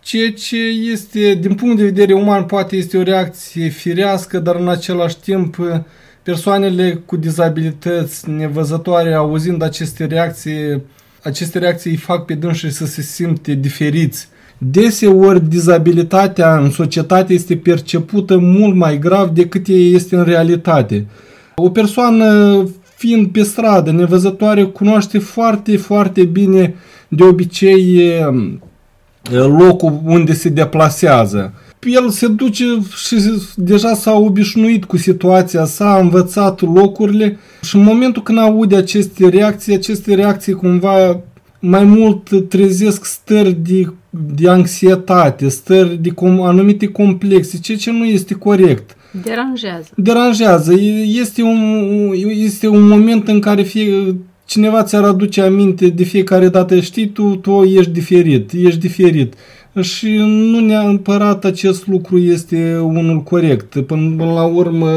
Ceea 0.00 0.32
ce 0.32 0.56
este, 0.92 1.34
din 1.40 1.54
punct 1.54 1.76
de 1.76 1.84
vedere 1.84 2.12
uman, 2.12 2.44
poate 2.44 2.76
este 2.76 2.96
o 2.96 3.02
reacție 3.02 3.68
firească, 3.68 4.38
dar 4.38 4.56
în 4.56 4.68
același 4.68 5.20
timp 5.20 5.56
persoanele 6.22 7.02
cu 7.06 7.16
dizabilități 7.16 8.30
nevăzătoare, 8.30 9.14
auzind 9.14 9.62
aceste 9.62 10.04
reacții, 10.04 10.82
aceste 11.24 11.58
reacții 11.58 11.90
îi 11.90 11.96
fac 11.96 12.24
pe 12.24 12.34
dânsi 12.34 12.68
să 12.68 12.86
se 12.86 13.02
simte 13.02 13.54
diferiți. 13.54 14.28
Deseori, 14.58 15.48
dizabilitatea 15.48 16.56
în 16.56 16.70
societate 16.70 17.32
este 17.32 17.56
percepută 17.56 18.38
mult 18.38 18.74
mai 18.74 18.98
grav 18.98 19.28
decât 19.28 19.68
ea 19.68 19.76
este 19.76 20.16
în 20.16 20.24
realitate. 20.24 21.06
O 21.54 21.70
persoană 21.70 22.62
fiind 22.96 23.26
pe 23.26 23.42
stradă, 23.42 23.90
nevăzătoare, 23.90 24.64
cunoaște 24.64 25.18
foarte, 25.18 25.76
foarte 25.76 26.24
bine 26.24 26.74
de 27.08 27.24
obicei 27.24 28.12
locul 29.30 30.00
unde 30.04 30.32
se 30.32 30.48
deplasează 30.48 31.52
el 31.86 32.10
se 32.10 32.28
duce 32.28 32.64
și 33.06 33.16
deja 33.54 33.94
s-a 33.94 34.12
obișnuit 34.12 34.84
cu 34.84 34.96
situația, 34.96 35.64
s-a 35.64 35.98
învățat 36.02 36.60
locurile 36.60 37.38
și 37.62 37.76
în 37.76 37.82
momentul 37.82 38.22
când 38.22 38.38
aude 38.38 38.76
aceste 38.76 39.28
reacții, 39.28 39.74
aceste 39.74 40.14
reacții 40.14 40.52
cumva 40.52 41.20
mai 41.58 41.84
mult 41.84 42.48
trezesc 42.48 43.04
stări 43.04 43.52
de, 43.52 43.92
de 44.34 44.48
anxietate, 44.48 45.48
stări 45.48 46.02
de 46.02 46.10
com, 46.10 46.42
anumite 46.42 46.86
complexe, 46.86 47.58
ceea 47.58 47.78
ce 47.78 47.90
nu 47.90 48.04
este 48.04 48.34
corect. 48.34 48.96
Deranjează. 49.22 49.88
Deranjează. 49.96 50.74
Este 51.06 51.42
un, 51.42 52.12
este 52.28 52.68
un 52.68 52.82
moment 52.88 53.28
în 53.28 53.40
care 53.40 53.62
fie, 53.62 54.16
cineva 54.44 54.82
ți-ar 54.82 55.04
aduce 55.04 55.40
aminte 55.40 55.88
de 55.88 56.04
fiecare 56.04 56.48
dată, 56.48 56.80
știi, 56.80 57.08
tu, 57.08 57.36
tu 57.36 57.62
ești 57.62 57.90
diferit, 57.90 58.52
ești 58.52 58.80
diferit 58.80 59.34
și 59.80 60.16
nu 60.26 60.60
neapărat 60.60 61.44
acest 61.44 61.86
lucru 61.86 62.18
este 62.18 62.78
unul 62.82 63.22
corect. 63.22 63.80
Până 63.86 64.24
la 64.24 64.44
urmă, 64.44 64.88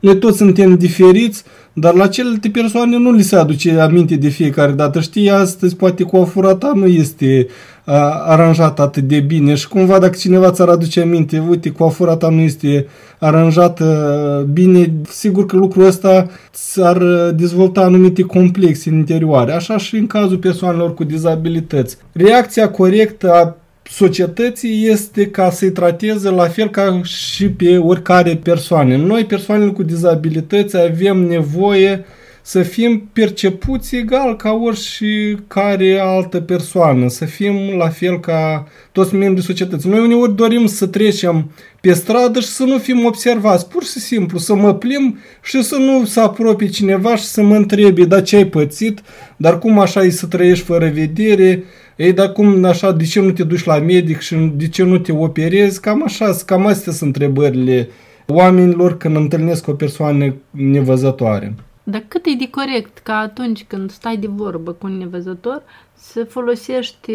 noi 0.00 0.18
toți 0.18 0.36
suntem 0.36 0.74
diferiți, 0.74 1.42
dar 1.72 1.94
la 1.94 2.06
celelalte 2.06 2.48
persoane 2.48 2.96
nu 2.96 3.12
li 3.12 3.22
se 3.22 3.36
aduce 3.36 3.78
aminte 3.78 4.16
de 4.16 4.28
fiecare 4.28 4.72
dată. 4.72 5.00
Știi, 5.00 5.30
astăzi 5.30 5.76
poate 5.76 6.02
coafura 6.02 6.54
ta 6.54 6.72
nu 6.74 6.86
este 6.86 7.46
a, 7.84 7.94
aranjată 8.26 8.82
atât 8.82 9.02
de 9.02 9.20
bine 9.20 9.54
și 9.54 9.68
cumva 9.68 9.98
dacă 9.98 10.16
cineva 10.18 10.50
ți-ar 10.50 10.68
aduce 10.68 11.00
aminte, 11.00 11.44
uite, 11.48 11.70
coafura 11.70 12.16
ta 12.16 12.28
nu 12.28 12.40
este 12.40 12.86
aranjată 13.18 14.48
bine, 14.52 14.92
sigur 15.08 15.46
că 15.46 15.56
lucrul 15.56 15.86
ăsta 15.86 16.26
ți-ar 16.52 17.02
dezvolta 17.34 17.80
anumite 17.80 18.22
complexe 18.22 18.88
interioare. 18.90 19.52
Așa 19.52 19.76
și 19.76 19.96
în 19.96 20.06
cazul 20.06 20.38
persoanelor 20.38 20.94
cu 20.94 21.04
dizabilități. 21.04 21.96
Reacția 22.12 22.70
corectă 22.70 23.32
a 23.32 23.56
societății 23.90 24.86
este 24.86 25.26
ca 25.26 25.50
să-i 25.50 25.70
trateze 25.70 26.30
la 26.30 26.48
fel 26.48 26.70
ca 26.70 27.00
și 27.02 27.50
pe 27.50 27.78
oricare 27.78 28.36
persoane. 28.36 28.96
Noi, 28.96 29.24
persoanele 29.24 29.70
cu 29.70 29.82
dizabilități, 29.82 30.76
avem 30.76 31.16
nevoie 31.16 32.04
să 32.42 32.62
fim 32.62 33.08
percepuți 33.12 33.96
egal 33.96 34.36
ca 34.36 34.52
oricare 34.52 35.98
altă 36.02 36.40
persoană, 36.40 37.08
să 37.08 37.24
fim 37.24 37.54
la 37.76 37.88
fel 37.88 38.20
ca 38.20 38.68
toți 38.92 39.14
membrii 39.14 39.44
societății. 39.44 39.90
Noi 39.90 39.98
uneori 39.98 40.36
dorim 40.36 40.66
să 40.66 40.86
trecem 40.86 41.50
pe 41.80 41.92
stradă 41.92 42.40
și 42.40 42.46
să 42.46 42.64
nu 42.64 42.78
fim 42.78 43.04
observați, 43.04 43.68
pur 43.68 43.84
și 43.84 43.98
simplu, 43.98 44.38
să 44.38 44.54
mă 44.54 44.74
plim 44.74 45.18
și 45.42 45.62
să 45.62 45.76
nu 45.76 46.04
se 46.04 46.20
apropie 46.20 46.68
cineva 46.68 47.16
și 47.16 47.24
să 47.24 47.42
mă 47.42 47.56
întrebe, 47.56 48.04
dar 48.04 48.22
ce 48.22 48.36
ai 48.36 48.46
pățit, 48.46 49.00
dar 49.36 49.58
cum 49.58 49.78
așa 49.78 50.02
e 50.02 50.10
să 50.10 50.26
trăiești 50.26 50.64
fără 50.64 50.90
vedere, 50.94 51.64
ei, 51.98 52.12
dar 52.12 52.32
cum 52.32 52.64
așa, 52.64 52.92
de 52.92 53.04
ce 53.04 53.20
nu 53.20 53.30
te 53.30 53.44
duci 53.44 53.64
la 53.64 53.78
medic 53.78 54.20
și 54.20 54.34
de 54.34 54.68
ce 54.68 54.82
nu 54.82 54.98
te 54.98 55.12
operezi? 55.12 55.80
Cam 55.80 56.02
așa, 56.02 56.36
cam 56.46 56.66
astea 56.66 56.92
sunt 56.92 57.16
întrebările 57.16 57.88
oamenilor 58.26 58.96
când 58.96 59.16
întâlnesc 59.16 59.68
o 59.68 59.72
persoană 59.72 60.34
nevăzătoare. 60.50 61.54
Dar 61.82 62.04
cât 62.08 62.26
e 62.26 62.30
de 62.38 62.48
corect 62.50 62.98
ca 62.98 63.14
atunci 63.14 63.64
când 63.64 63.90
stai 63.90 64.16
de 64.16 64.26
vorbă 64.26 64.72
cu 64.72 64.86
un 64.86 64.98
nevăzător 64.98 65.62
să 65.94 66.24
folosești 66.24 67.12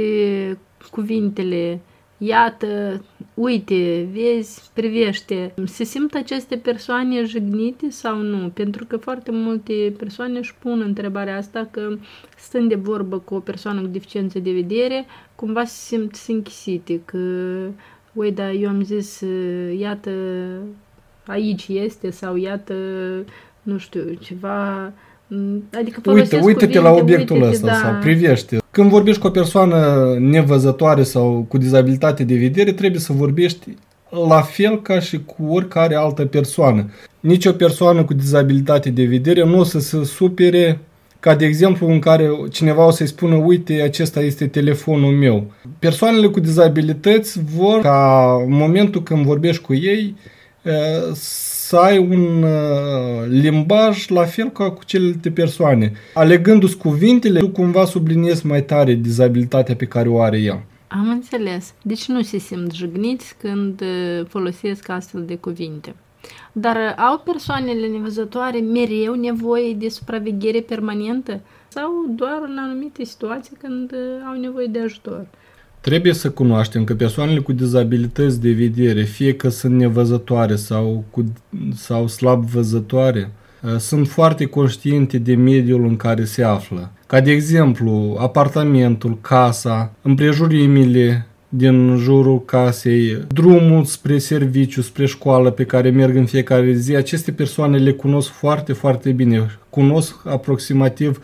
cuvintele 0.91 1.79
iată, 2.17 3.01
uite, 3.33 4.09
vezi, 4.11 4.69
privește. 4.73 5.53
Se 5.65 5.83
simt 5.83 6.13
aceste 6.13 6.57
persoane 6.57 7.23
jignite 7.23 7.89
sau 7.89 8.17
nu? 8.17 8.49
Pentru 8.49 8.85
că 8.85 8.97
foarte 8.97 9.31
multe 9.31 9.93
persoane 9.97 10.37
își 10.37 10.55
pun 10.55 10.81
întrebarea 10.81 11.37
asta 11.37 11.67
că 11.71 11.97
stând 12.37 12.69
de 12.69 12.75
vorbă 12.75 13.19
cu 13.19 13.35
o 13.35 13.39
persoană 13.39 13.81
cu 13.81 13.87
deficiență 13.87 14.39
de 14.39 14.51
vedere, 14.51 15.05
cumva 15.35 15.63
se 15.63 15.75
simt 15.75 16.15
închisite, 16.27 17.01
că 17.05 17.17
ui, 18.13 18.31
dar 18.31 18.51
eu 18.51 18.69
am 18.69 18.83
zis, 18.83 19.23
iată, 19.77 20.11
aici 21.25 21.67
este 21.67 22.09
sau 22.09 22.35
iată, 22.35 22.75
nu 23.61 23.77
știu, 23.77 24.13
ceva 24.13 24.93
Adică 25.77 26.11
Uite, 26.11 26.39
uite-te 26.43 26.79
la 26.79 26.91
obiectul 26.91 27.35
uite 27.35 27.47
ăsta 27.49 27.67
da. 27.67 27.73
sau 27.73 27.91
privește. 28.01 28.57
Când 28.71 28.89
vorbești 28.89 29.21
cu 29.21 29.27
o 29.27 29.29
persoană 29.29 30.05
nevăzătoare 30.19 31.03
sau 31.03 31.45
cu 31.47 31.57
dizabilitate 31.57 32.23
de 32.23 32.35
vedere, 32.35 32.71
trebuie 32.71 32.99
să 32.99 33.13
vorbești 33.13 33.67
la 34.27 34.41
fel 34.41 34.81
ca 34.81 34.99
și 34.99 35.19
cu 35.25 35.45
oricare 35.49 35.95
altă 35.95 36.25
persoană. 36.25 36.89
Nici 37.19 37.45
o 37.45 37.51
persoană 37.51 38.03
cu 38.03 38.13
dizabilitate 38.13 38.89
de 38.89 39.03
vedere 39.03 39.45
nu 39.45 39.59
o 39.59 39.63
să 39.63 39.79
se 39.79 40.03
supere 40.03 40.79
ca 41.19 41.35
de 41.35 41.45
exemplu 41.45 41.87
în 41.87 41.99
care 41.99 42.29
cineva 42.51 42.85
o 42.85 42.91
să-i 42.91 43.07
spună, 43.07 43.35
uite, 43.35 43.81
acesta 43.81 44.19
este 44.19 44.47
telefonul 44.47 45.13
meu. 45.13 45.51
Persoanele 45.79 46.27
cu 46.27 46.39
dizabilități 46.39 47.39
vor 47.55 47.79
ca 47.81 48.35
în 48.45 48.53
momentul 48.53 49.03
când 49.03 49.25
vorbești 49.25 49.61
cu 49.61 49.73
ei 49.73 50.15
să 51.13 51.52
ai 51.77 51.97
un 51.97 52.43
uh, 52.43 53.27
limbaj 53.27 54.07
la 54.07 54.23
fel 54.23 54.49
ca 54.49 54.71
cu 54.71 54.83
celelalte 54.85 55.31
persoane. 55.31 55.91
Alegându-ți 56.13 56.77
cuvintele, 56.77 57.39
tu 57.39 57.49
cumva 57.49 57.85
subliniezi 57.85 58.45
mai 58.45 58.63
tare 58.63 58.93
dizabilitatea 58.93 59.75
pe 59.75 59.85
care 59.85 60.09
o 60.09 60.21
are 60.21 60.37
ea. 60.37 60.63
Am 60.87 61.09
înțeles. 61.09 61.73
Deci 61.81 62.05
nu 62.05 62.21
se 62.21 62.37
simt 62.37 62.71
jigniți 62.71 63.35
când 63.37 63.81
uh, 63.81 64.25
folosesc 64.27 64.89
astfel 64.89 65.23
de 65.25 65.35
cuvinte. 65.35 65.95
Dar 66.51 66.75
uh, 66.75 67.03
au 67.03 67.21
persoanele 67.25 67.87
nevăzătoare 67.87 68.59
mereu 68.59 69.13
nevoie 69.13 69.73
de 69.73 69.89
supraveghere 69.89 70.59
permanentă 70.59 71.39
sau 71.67 71.91
doar 72.09 72.41
în 72.47 72.57
anumite 72.57 73.03
situații 73.03 73.57
când 73.59 73.93
au 74.27 74.39
nevoie 74.39 74.65
de 74.65 74.79
ajutor? 74.79 75.25
Trebuie 75.83 76.13
să 76.13 76.29
cunoaștem 76.29 76.83
că 76.83 76.95
persoanele 76.95 77.39
cu 77.39 77.51
dizabilități 77.51 78.41
de 78.41 78.51
vedere, 78.51 79.03
fie 79.03 79.33
că 79.35 79.49
sunt 79.49 79.73
nevăzătoare 79.73 80.55
sau, 80.55 81.03
cu, 81.09 81.33
sau 81.75 82.07
slab 82.07 82.45
văzătoare, 82.45 83.31
uh, 83.61 83.77
sunt 83.77 84.07
foarte 84.07 84.45
conștiente 84.45 85.17
de 85.17 85.35
mediul 85.35 85.83
în 85.83 85.95
care 85.95 86.23
se 86.23 86.43
află. 86.43 86.91
Ca 87.07 87.19
de 87.19 87.31
exemplu, 87.31 88.17
apartamentul, 88.19 89.17
casa, 89.21 89.93
împrejurimile 90.01 91.27
din 91.49 91.97
jurul 91.97 92.45
casei, 92.45 93.17
drumul 93.33 93.83
spre 93.83 94.17
serviciu, 94.17 94.81
spre 94.81 95.05
școală 95.05 95.49
pe 95.51 95.63
care 95.63 95.89
merg 95.89 96.15
în 96.15 96.25
fiecare 96.25 96.73
zi, 96.73 96.95
aceste 96.95 97.31
persoane 97.31 97.77
le 97.77 97.91
cunosc 97.91 98.29
foarte, 98.29 98.73
foarte 98.73 99.11
bine. 99.11 99.59
Cunosc 99.69 100.15
aproximativ 100.25 101.19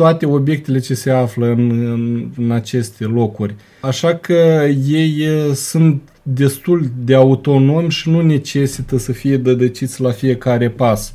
toate 0.00 0.26
obiectele 0.26 0.78
ce 0.78 0.94
se 0.94 1.10
află 1.10 1.46
în, 1.46 1.70
în, 1.70 2.30
în 2.36 2.50
aceste 2.50 3.04
locuri. 3.04 3.54
Așa 3.80 4.14
că 4.14 4.66
ei 4.88 5.26
sunt 5.54 6.02
destul 6.22 6.90
de 7.04 7.14
autonomi 7.14 7.90
și 7.90 8.10
nu 8.10 8.22
necesită 8.22 8.98
să 8.98 9.12
fie 9.12 9.36
dădăciți 9.36 10.00
la 10.00 10.10
fiecare 10.10 10.68
pas. 10.68 11.14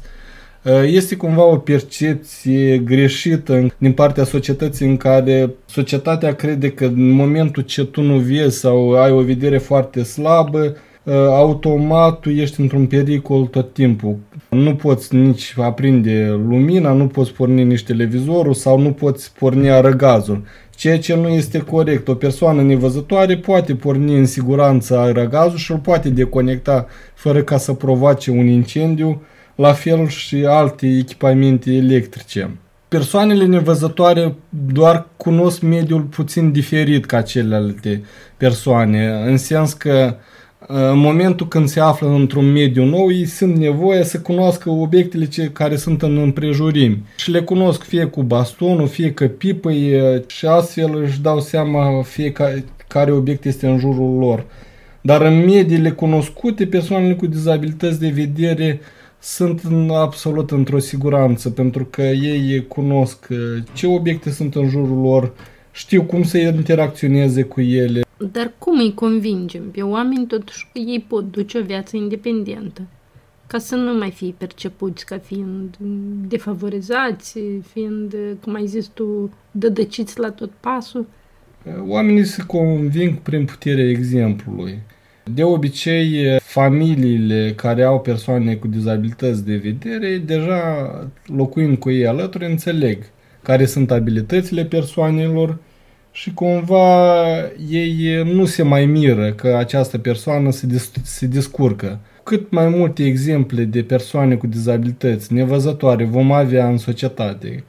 Este 0.86 1.16
cumva 1.16 1.44
o 1.44 1.58
percepție 1.58 2.78
greșită 2.78 3.68
din 3.78 3.92
partea 3.92 4.24
societății 4.24 4.88
în 4.88 4.98
care 4.98 5.50
societatea 5.66 6.34
crede 6.34 6.70
că 6.70 6.86
în 6.86 7.10
momentul 7.10 7.64
ce 7.64 7.86
tu 7.86 8.02
nu 8.02 8.18
vezi 8.18 8.58
sau 8.58 8.92
ai 8.92 9.12
o 9.12 9.22
vedere 9.22 9.58
foarte 9.58 10.04
slabă, 10.04 10.76
automat 11.30 12.20
tu 12.20 12.30
ești 12.30 12.62
într-un 12.62 12.86
pericol 12.86 13.46
tot 13.46 13.74
timpul. 13.74 14.18
Nu 14.56 14.76
poți 14.76 15.16
nici 15.16 15.54
aprinde 15.58 16.28
lumina, 16.48 16.92
nu 16.92 17.08
poți 17.08 17.34
porni 17.34 17.64
nici 17.64 17.84
televizorul 17.84 18.54
sau 18.54 18.80
nu 18.80 18.92
poți 18.92 19.34
porni 19.34 19.70
arăgazul. 19.70 20.44
Ceea 20.76 21.00
ce 21.00 21.16
nu 21.16 21.28
este 21.28 21.60
corect. 21.60 22.08
O 22.08 22.16
persoană 22.16 22.62
nevăzătoare 22.62 23.38
poate 23.38 23.76
porni 23.76 24.18
în 24.18 24.26
siguranță 24.26 24.98
arăgazul 24.98 25.58
și 25.58 25.72
îl 25.72 25.78
poate 25.78 26.10
deconecta 26.10 26.88
fără 27.14 27.42
ca 27.42 27.58
să 27.58 27.74
provoace 27.74 28.32
un 28.32 28.48
incendiu, 28.48 29.22
la 29.56 29.74
fel 29.74 30.08
și 30.08 30.46
alte 30.48 30.88
echipamente 30.88 31.72
electrice. 31.72 32.58
Persoanele 32.88 33.46
nevăzătoare 33.46 34.36
doar 34.74 35.08
cunosc 35.18 35.62
mediul 35.62 36.02
puțin 36.02 36.52
diferit 36.52 37.06
ca 37.06 37.22
celelalte 37.22 38.04
persoane, 38.38 39.24
în 39.26 39.38
sens 39.38 39.74
că 39.74 40.16
în 40.68 40.98
momentul 40.98 41.48
când 41.48 41.68
se 41.68 41.80
află 41.80 42.08
într-un 42.08 42.52
mediu 42.52 42.86
nou, 42.86 43.12
ei 43.12 43.26
sunt 43.26 43.58
nevoie 43.58 44.04
să 44.04 44.20
cunoască 44.20 44.70
obiectele 44.70 45.26
ce, 45.26 45.50
care 45.54 45.76
sunt 45.76 46.02
în 46.02 46.18
împrejurimi. 46.18 47.04
Și 47.18 47.32
le 47.32 47.40
cunosc 47.40 47.84
fie 47.84 48.06
cu 48.06 48.24
bastonul, 48.24 48.88
fie 48.88 49.12
că 49.12 49.28
pipăi 49.28 49.94
și 50.28 50.46
astfel 50.46 51.02
își 51.04 51.22
dau 51.22 51.40
seama 51.40 52.02
fiecare 52.02 52.66
care 52.88 53.12
obiect 53.12 53.46
este 53.46 53.68
în 53.68 53.80
jurul 53.80 54.18
lor. 54.18 54.46
Dar 55.02 55.22
în 55.22 55.46
mediile 55.46 55.90
cunoscute, 55.90 56.66
persoanele 56.66 57.14
cu 57.14 57.28
dizabilități 57.28 58.00
de 58.00 58.08
vedere 58.08 58.80
sunt 59.20 59.62
în, 59.64 59.90
absolut 59.94 60.52
într-o 60.52 60.80
siguranță, 60.80 61.50
pentru 61.50 61.86
că 61.86 62.02
ei 62.02 62.66
cunosc 62.68 63.28
ce 63.74 63.88
obiecte 63.88 64.30
sunt 64.30 64.56
în 64.56 64.70
jurul 64.70 65.02
lor, 65.02 65.34
știu 65.72 66.04
cum 66.04 66.24
să 66.24 66.38
interacționeze 66.38 67.42
cu 67.42 67.62
ele, 67.62 68.02
dar 68.18 68.54
cum 68.58 68.80
îi 68.80 68.94
convingem 68.94 69.72
pe 69.72 69.82
oameni 69.82 70.26
totuși 70.26 70.70
că 70.74 70.80
ei 70.80 71.06
pot 71.08 71.32
duce 71.32 71.58
o 71.58 71.64
viață 71.64 71.98
independentă? 71.98 72.82
Ca 73.48 73.58
să 73.58 73.76
nu 73.76 73.98
mai 73.98 74.12
fie 74.12 74.34
percepuți 74.38 75.06
ca 75.06 75.18
fiind 75.18 75.76
defavorizați, 76.28 77.40
fiind, 77.72 78.16
cum 78.42 78.54
ai 78.54 78.66
zis 78.66 78.86
tu, 78.86 79.34
dădăciți 79.52 80.20
la 80.20 80.32
tot 80.32 80.52
pasul? 80.60 81.06
Oamenii 81.88 82.26
se 82.26 82.44
conving 82.48 83.18
prin 83.18 83.46
puterea 83.46 83.90
exemplului. 83.90 84.80
De 85.34 85.44
obicei, 85.44 86.38
familiile 86.40 87.54
care 87.56 87.84
au 87.84 88.00
persoane 88.00 88.56
cu 88.56 88.68
dizabilități 88.68 89.46
de 89.46 89.56
vedere, 89.56 90.18
deja 90.18 90.90
locuind 91.26 91.78
cu 91.78 91.90
ei 91.90 92.08
alături, 92.08 92.46
înțeleg 92.46 93.04
care 93.42 93.66
sunt 93.66 93.92
abilitățile 93.92 94.66
persoanelor 94.66 95.58
și 96.16 96.34
cumva 96.34 97.26
ei 97.70 98.24
nu 98.24 98.46
se 98.46 98.64
mai 98.64 98.86
miră 98.86 99.32
că 99.32 99.56
această 99.58 99.98
persoană 99.98 100.52
se, 100.52 100.68
dis- 100.68 100.92
se 101.04 101.26
descurcă. 101.26 102.00
Cât 102.24 102.52
mai 102.52 102.68
multe 102.68 103.06
exemple 103.06 103.64
de 103.64 103.84
persoane 103.84 104.36
cu 104.36 104.48
dizabilități 104.48 105.34
nevăzătoare 105.34 106.04
vom 106.04 106.32
avea 106.32 106.68
în 106.68 106.78
societate, 106.78 107.64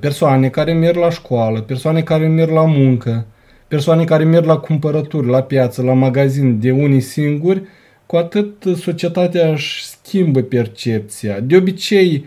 persoane 0.00 0.48
care 0.48 0.72
merg 0.72 0.96
la 0.96 1.10
școală, 1.10 1.60
persoane 1.60 2.02
care 2.02 2.26
merg 2.26 2.50
la 2.50 2.64
muncă, 2.64 3.26
persoane 3.68 4.04
care 4.04 4.24
merg 4.24 4.44
la 4.44 4.56
cumpărături, 4.56 5.28
la 5.28 5.42
piață, 5.42 5.82
la 5.82 5.92
magazin 5.92 6.60
de 6.60 6.70
unii 6.70 7.00
singuri, 7.00 7.62
cu 8.06 8.16
atât 8.16 8.64
societatea 8.76 9.50
își 9.50 9.84
schimbă 9.84 10.40
percepția. 10.40 11.40
De 11.40 11.56
obicei, 11.56 12.24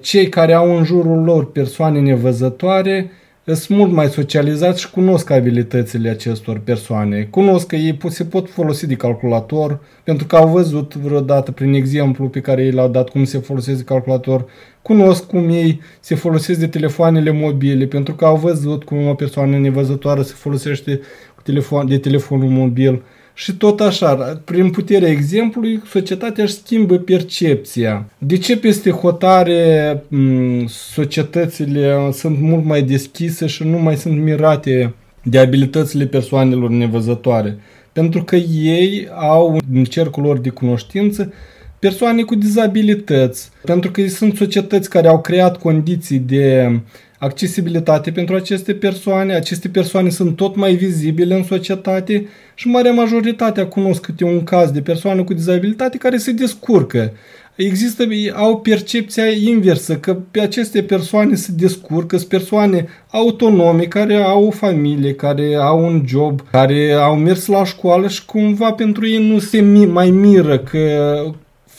cei 0.00 0.28
care 0.28 0.52
au 0.52 0.76
în 0.76 0.84
jurul 0.84 1.24
lor 1.24 1.52
persoane 1.52 2.00
nevăzătoare 2.00 3.10
sunt 3.44 3.78
mult 3.78 3.92
mai 3.92 4.08
socializați 4.08 4.80
și 4.80 4.90
cunosc 4.90 5.30
abilitățile 5.30 6.08
acestor 6.08 6.58
persoane. 6.58 7.22
Cunosc 7.22 7.66
că 7.66 7.76
ei 7.76 7.98
se 8.08 8.24
pot 8.24 8.50
folosi 8.50 8.86
de 8.86 8.94
calculator, 8.94 9.80
pentru 10.04 10.26
că 10.26 10.36
au 10.36 10.48
văzut 10.48 10.94
vreodată 10.94 11.52
prin 11.52 11.74
exemplu 11.74 12.28
pe 12.28 12.40
care 12.40 12.64
ei 12.64 12.70
l-au 12.70 12.88
dat 12.88 13.08
cum 13.08 13.24
se 13.24 13.38
folosește 13.38 13.78
de 13.78 13.84
calculator. 13.84 14.46
Cunosc 14.82 15.26
cum 15.26 15.48
ei 15.48 15.80
se 16.00 16.14
folosesc 16.14 16.58
de 16.58 16.66
telefoanele 16.66 17.30
mobile, 17.30 17.86
pentru 17.86 18.14
că 18.14 18.24
au 18.24 18.36
văzut 18.36 18.84
cum 18.84 19.06
o 19.06 19.14
persoană 19.14 19.58
nevăzătoare 19.58 20.22
se 20.22 20.34
folosește 20.36 21.00
de 21.86 21.98
telefonul 21.98 22.48
mobil. 22.48 23.02
Și 23.34 23.52
tot 23.52 23.80
așa, 23.80 24.14
prin 24.44 24.70
puterea 24.70 25.08
exemplului, 25.08 25.82
societatea 25.88 26.44
își 26.44 26.54
schimbă 26.54 26.96
percepția. 26.96 28.08
De 28.18 28.38
ce 28.38 28.56
peste 28.56 28.90
hotare 28.90 30.02
societățile 30.66 32.10
sunt 32.12 32.40
mult 32.40 32.64
mai 32.64 32.82
deschise 32.82 33.46
și 33.46 33.64
nu 33.64 33.78
mai 33.78 33.96
sunt 33.96 34.22
mirate 34.22 34.94
de 35.22 35.38
abilitățile 35.38 36.06
persoanelor 36.06 36.70
nevăzătoare? 36.70 37.58
Pentru 37.92 38.24
că 38.24 38.36
ei 38.62 39.08
au 39.14 39.60
în 39.72 39.84
cercul 39.84 40.22
lor 40.22 40.38
de 40.38 40.48
cunoștință 40.48 41.32
persoane 41.78 42.22
cu 42.22 42.34
dizabilități, 42.34 43.50
pentru 43.64 43.90
că 43.90 44.08
sunt 44.08 44.36
societăți 44.36 44.90
care 44.90 45.08
au 45.08 45.20
creat 45.20 45.58
condiții 45.58 46.18
de 46.18 46.80
accesibilitate 47.20 48.10
pentru 48.10 48.34
aceste 48.34 48.74
persoane. 48.74 49.34
Aceste 49.34 49.68
persoane 49.68 50.08
sunt 50.08 50.36
tot 50.36 50.56
mai 50.56 50.74
vizibile 50.74 51.34
în 51.34 51.44
societate 51.44 52.26
și 52.54 52.68
marea 52.68 52.92
majoritatea 52.92 53.66
cunosc 53.66 54.00
câte 54.00 54.24
un 54.24 54.44
caz 54.44 54.70
de 54.70 54.80
persoane 54.80 55.22
cu 55.22 55.34
dizabilitate 55.34 55.98
care 55.98 56.16
se 56.16 56.32
descurcă. 56.32 57.12
Există, 57.54 58.04
au 58.34 58.58
percepția 58.58 59.24
inversă, 59.26 59.96
că 59.96 60.16
pe 60.30 60.40
aceste 60.40 60.82
persoane 60.82 61.34
se 61.34 61.52
descurcă, 61.56 62.16
sunt 62.16 62.28
persoane 62.28 62.86
autonome, 63.10 63.82
care 63.82 64.14
au 64.14 64.46
o 64.46 64.50
familie, 64.50 65.14
care 65.14 65.54
au 65.54 65.84
un 65.84 66.04
job, 66.06 66.40
care 66.50 66.92
au 66.92 67.16
mers 67.16 67.46
la 67.46 67.64
școală 67.64 68.08
și 68.08 68.24
cumva 68.24 68.72
pentru 68.72 69.08
ei 69.08 69.28
nu 69.28 69.38
se 69.38 69.60
mai 69.86 70.10
miră 70.10 70.58
că 70.58 70.78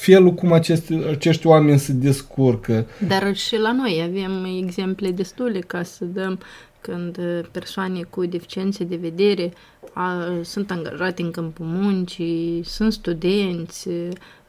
felul 0.02 0.34
cum 0.34 0.52
aceste, 0.52 1.04
acești 1.10 1.48
oameni 1.48 1.80
se 1.80 1.94
descurcă. 1.94 2.86
Dar 3.08 3.36
și 3.36 3.58
la 3.58 3.72
noi 3.72 4.04
avem 4.08 4.46
exemple 4.62 5.12
destule 5.12 5.60
ca 5.60 5.84
să 5.84 6.06
dăm 6.06 6.40
când 6.82 7.18
persoane 7.52 8.02
cu 8.10 8.26
deficiențe 8.26 8.84
de 8.84 8.96
vedere 8.96 9.54
a, 9.94 10.24
sunt 10.42 10.72
angajate 10.72 11.22
în 11.22 11.32
câmpul 11.32 11.66
muncii, 11.66 12.62
sunt 12.64 12.94
studenți, 12.94 13.90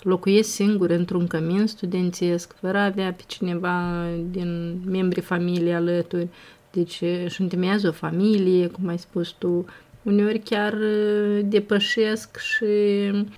locuiesc 0.03 0.51
singuri 0.51 0.95
într-un 0.95 1.27
cămin 1.27 1.67
studențesc, 1.67 2.55
fără 2.61 2.79
a 2.79 2.85
avea 2.85 3.13
pe 3.13 3.23
cineva 3.27 4.07
din 4.31 4.81
membrii 4.87 5.23
familiei 5.23 5.75
alături. 5.75 6.29
Deci 6.71 7.03
își 7.25 7.41
întemeiază 7.41 7.89
o 7.89 7.93
familie, 7.93 8.67
cum 8.67 8.89
ai 8.89 8.99
spus 8.99 9.29
tu, 9.39 9.65
uneori 10.03 10.39
chiar 10.39 10.75
depășesc 11.45 12.39
și 12.39 12.65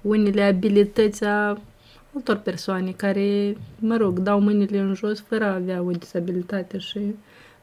unele 0.02 0.42
abilități 0.42 1.24
a 1.24 1.60
altor 2.14 2.36
persoane 2.36 2.90
care, 2.90 3.56
mă 3.78 3.96
rog, 3.96 4.18
dau 4.18 4.40
mâinile 4.40 4.78
în 4.78 4.94
jos 4.94 5.20
fără 5.20 5.44
a 5.44 5.54
avea 5.54 5.82
o 5.82 5.90
disabilitate 5.90 6.78
și 6.78 6.98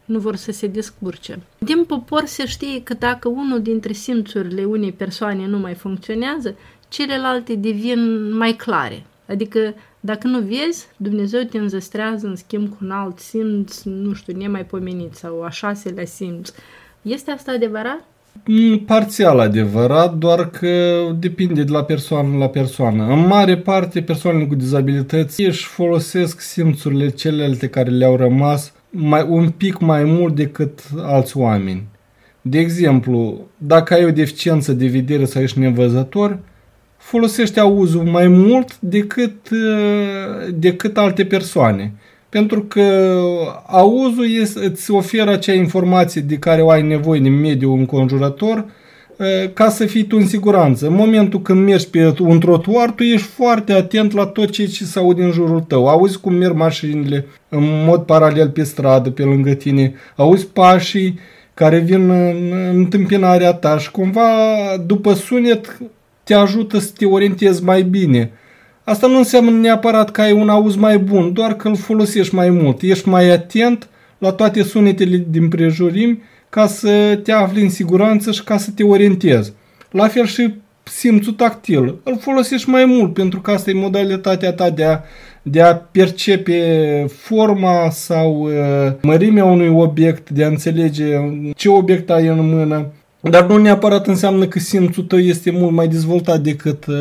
nu 0.05 0.19
vor 0.19 0.35
să 0.35 0.51
se 0.51 0.67
descurce. 0.67 1.39
Din 1.57 1.83
popor 1.83 2.25
se 2.25 2.45
știe 2.45 2.83
că 2.83 2.93
dacă 2.93 3.27
unul 3.27 3.61
dintre 3.61 3.93
simțurile 3.93 4.63
unei 4.63 4.91
persoane 4.91 5.47
nu 5.47 5.57
mai 5.57 5.73
funcționează, 5.73 6.55
celelalte 6.89 7.55
devin 7.55 8.33
mai 8.37 8.53
clare. 8.53 9.05
Adică 9.27 9.73
dacă 9.99 10.27
nu 10.27 10.39
vezi, 10.39 10.87
Dumnezeu 10.97 11.41
te 11.41 11.57
înzăstrează 11.57 12.27
în 12.27 12.35
schimb 12.35 12.69
cu 12.69 12.77
un 12.81 12.91
alt 12.91 13.19
simț, 13.19 13.81
nu 13.83 14.13
știu, 14.13 14.37
nemaipomenit 14.37 15.13
sau 15.13 15.43
a 15.43 15.49
șaselea 15.49 16.05
simț. 16.05 16.51
Este 17.01 17.31
asta 17.31 17.51
adevărat? 17.51 18.05
Mm, 18.45 18.77
parțial 18.77 19.39
adevărat, 19.39 20.13
doar 20.13 20.49
că 20.49 21.01
depinde 21.19 21.63
de 21.63 21.71
la 21.71 21.83
persoană 21.83 22.37
la 22.37 22.47
persoană. 22.47 23.03
În 23.03 23.27
mare 23.27 23.57
parte, 23.57 24.01
persoanele 24.01 24.45
cu 24.45 24.55
dizabilități 24.55 25.41
își 25.41 25.65
folosesc 25.65 26.39
simțurile 26.39 27.09
celelalte 27.09 27.67
care 27.67 27.89
le-au 27.89 28.15
rămas 28.15 28.73
mai, 28.89 29.25
un 29.29 29.49
pic 29.49 29.79
mai 29.79 30.03
mult 30.03 30.35
decât 30.35 30.79
alți 30.97 31.37
oameni. 31.37 31.83
De 32.41 32.59
exemplu, 32.59 33.47
dacă 33.57 33.93
ai 33.93 34.05
o 34.05 34.11
deficiență 34.11 34.73
de 34.73 34.87
vedere 34.87 35.25
sau 35.25 35.41
ești 35.41 35.59
nevăzător, 35.59 36.39
folosește 36.97 37.59
auzul 37.59 38.03
mai 38.03 38.27
mult 38.27 38.79
decât, 38.79 39.49
uh, 39.49 40.53
decât 40.53 40.97
alte 40.97 41.25
persoane. 41.25 41.93
Pentru 42.31 42.61
că 42.63 42.81
auzul 43.65 44.25
îți 44.53 44.91
oferă 44.91 45.31
acea 45.31 45.53
informație 45.53 46.21
de 46.21 46.35
care 46.35 46.61
o 46.61 46.69
ai 46.69 46.81
nevoie 46.81 47.19
din 47.19 47.39
mediul 47.39 47.77
înconjurător 47.77 48.65
ca 49.53 49.69
să 49.69 49.85
fii 49.85 50.03
tu 50.03 50.17
în 50.19 50.27
siguranță. 50.27 50.87
În 50.87 50.93
momentul 50.93 51.41
când 51.41 51.65
mergi 51.65 51.89
pe 51.89 52.13
un 52.19 52.39
trotuar, 52.39 52.91
tu 52.91 53.03
ești 53.03 53.27
foarte 53.27 53.73
atent 53.73 54.13
la 54.13 54.25
tot 54.25 54.49
ce 54.49 54.67
se 54.67 54.99
aude 54.99 55.23
în 55.23 55.31
jurul 55.31 55.59
tău. 55.59 55.87
Auzi 55.87 56.19
cum 56.19 56.33
merg 56.33 56.55
mașinile 56.55 57.25
în 57.49 57.63
mod 57.85 58.01
paralel 58.01 58.49
pe 58.49 58.63
stradă, 58.63 59.09
pe 59.09 59.23
lângă 59.23 59.53
tine. 59.53 59.93
Auzi 60.15 60.47
pașii 60.47 61.19
care 61.53 61.79
vin 61.79 62.09
în 62.09 62.53
întâmpinarea 62.73 63.53
ta 63.53 63.77
și 63.77 63.91
cumva 63.91 64.29
după 64.85 65.13
sunet 65.13 65.79
te 66.23 66.33
ajută 66.33 66.79
să 66.79 66.91
te 66.97 67.05
orientezi 67.05 67.63
mai 67.63 67.83
bine. 67.83 68.31
Asta 68.91 69.07
nu 69.07 69.17
înseamnă 69.17 69.51
neapărat 69.51 70.11
că 70.11 70.21
ai 70.21 70.31
un 70.31 70.49
auz 70.49 70.75
mai 70.75 70.97
bun, 70.97 71.33
doar 71.33 71.53
că 71.53 71.67
îl 71.67 71.75
folosești 71.75 72.35
mai 72.35 72.49
mult. 72.49 72.81
Ești 72.81 73.09
mai 73.09 73.29
atent 73.29 73.89
la 74.17 74.31
toate 74.31 74.63
sunetele 74.63 75.25
din 75.29 75.49
prejurimi 75.49 76.21
ca 76.49 76.67
să 76.67 77.19
te 77.23 77.31
afli 77.31 77.61
în 77.61 77.69
siguranță 77.69 78.31
și 78.31 78.43
ca 78.43 78.57
să 78.57 78.71
te 78.75 78.83
orientezi. 78.83 79.53
La 79.91 80.07
fel 80.07 80.25
și 80.25 80.53
simțul 80.83 81.33
tactil. 81.33 81.95
Îl 82.03 82.17
folosești 82.19 82.69
mai 82.69 82.85
mult 82.85 83.13
pentru 83.13 83.41
că 83.41 83.51
asta 83.51 83.69
e 83.69 83.73
modalitatea 83.73 84.53
ta 84.53 84.69
de 84.69 84.83
a, 84.83 84.99
de 85.41 85.61
a 85.61 85.75
percepe 85.75 87.05
forma 87.09 87.89
sau 87.89 88.41
uh, 88.41 88.93
mărimea 89.01 89.45
unui 89.45 89.69
obiect, 89.69 90.29
de 90.29 90.43
a 90.43 90.47
înțelege 90.47 91.05
ce 91.55 91.69
obiect 91.69 92.09
ai 92.09 92.27
în 92.27 92.49
mână. 92.49 92.85
Dar 93.21 93.47
nu 93.47 93.57
neapărat 93.57 94.07
înseamnă 94.07 94.45
că 94.45 94.59
simțul 94.59 95.03
tău 95.03 95.19
este 95.19 95.51
mult 95.51 95.71
mai 95.71 95.87
dezvoltat 95.87 96.39
decât 96.39 96.85
uh, 96.85 96.95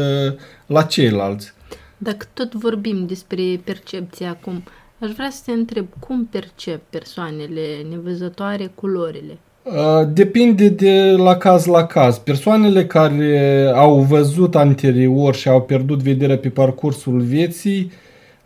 la 0.66 0.82
ceilalți. 0.82 1.52
Dacă 2.02 2.26
tot 2.34 2.54
vorbim 2.54 3.06
despre 3.06 3.60
percepție 3.64 4.26
acum, 4.26 4.62
aș 4.98 5.10
vrea 5.10 5.30
să 5.30 5.40
te 5.44 5.52
întreb 5.52 5.86
cum 5.98 6.28
percep 6.30 6.80
persoanele 6.90 7.62
nevăzătoare 7.90 8.70
culorile? 8.74 9.38
Uh, 9.62 10.08
depinde 10.12 10.68
de 10.68 11.14
la 11.16 11.36
caz 11.36 11.64
la 11.64 11.86
caz. 11.86 12.18
Persoanele 12.18 12.86
care 12.86 13.72
au 13.74 14.00
văzut 14.00 14.56
anterior 14.56 15.34
și 15.34 15.48
au 15.48 15.62
pierdut 15.62 16.02
vederea 16.02 16.38
pe 16.38 16.48
parcursul 16.48 17.20
vieții 17.20 17.90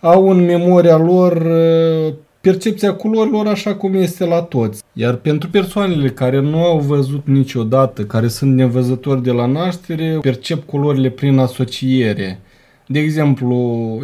au 0.00 0.30
în 0.30 0.44
memoria 0.44 0.96
lor 0.96 1.32
uh, 1.36 2.14
percepția 2.40 2.94
culorilor 2.94 3.46
așa 3.46 3.74
cum 3.74 3.94
este 3.94 4.24
la 4.24 4.42
toți. 4.42 4.82
Iar 4.92 5.14
pentru 5.14 5.48
persoanele 5.50 6.08
care 6.08 6.40
nu 6.40 6.64
au 6.64 6.78
văzut 6.78 7.26
niciodată, 7.26 8.02
care 8.02 8.28
sunt 8.28 8.54
nevăzători 8.54 9.22
de 9.22 9.30
la 9.30 9.46
naștere, 9.46 10.18
percep 10.20 10.66
culorile 10.66 11.10
prin 11.10 11.38
asociere. 11.38 12.40
De 12.86 12.98
exemplu, 12.98 13.56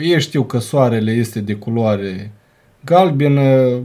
ei 0.02 0.20
știu 0.20 0.42
că 0.42 0.58
soarele 0.58 1.10
este 1.10 1.40
de 1.40 1.54
culoare 1.54 2.30
galbenă, 2.84 3.78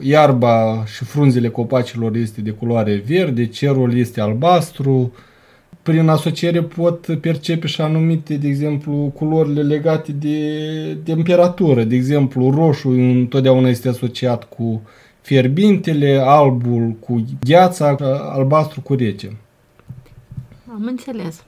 iarba 0.00 0.84
și 0.86 1.04
frunzele 1.04 1.48
copacilor 1.48 2.16
este 2.16 2.40
de 2.40 2.50
culoare 2.50 3.02
verde, 3.06 3.46
cerul 3.46 3.96
este 3.96 4.20
albastru. 4.20 5.12
Prin 5.82 6.08
asociere 6.08 6.62
pot 6.62 7.18
percepe 7.20 7.66
și 7.66 7.80
anumite, 7.80 8.36
de 8.36 8.48
exemplu, 8.48 9.12
culorile 9.14 9.62
legate 9.62 10.12
de 10.12 10.38
temperatură. 11.04 11.84
De 11.84 11.94
exemplu, 11.94 12.50
roșu 12.50 12.88
întotdeauna 12.88 13.68
este 13.68 13.88
asociat 13.88 14.44
cu 14.44 14.82
fierbintele, 15.20 16.22
albul 16.24 16.96
cu 17.00 17.24
gheața, 17.44 17.96
albastru 18.32 18.80
cu 18.80 18.94
rece. 18.94 19.36
Am 20.68 20.84
înțeles. 20.84 21.42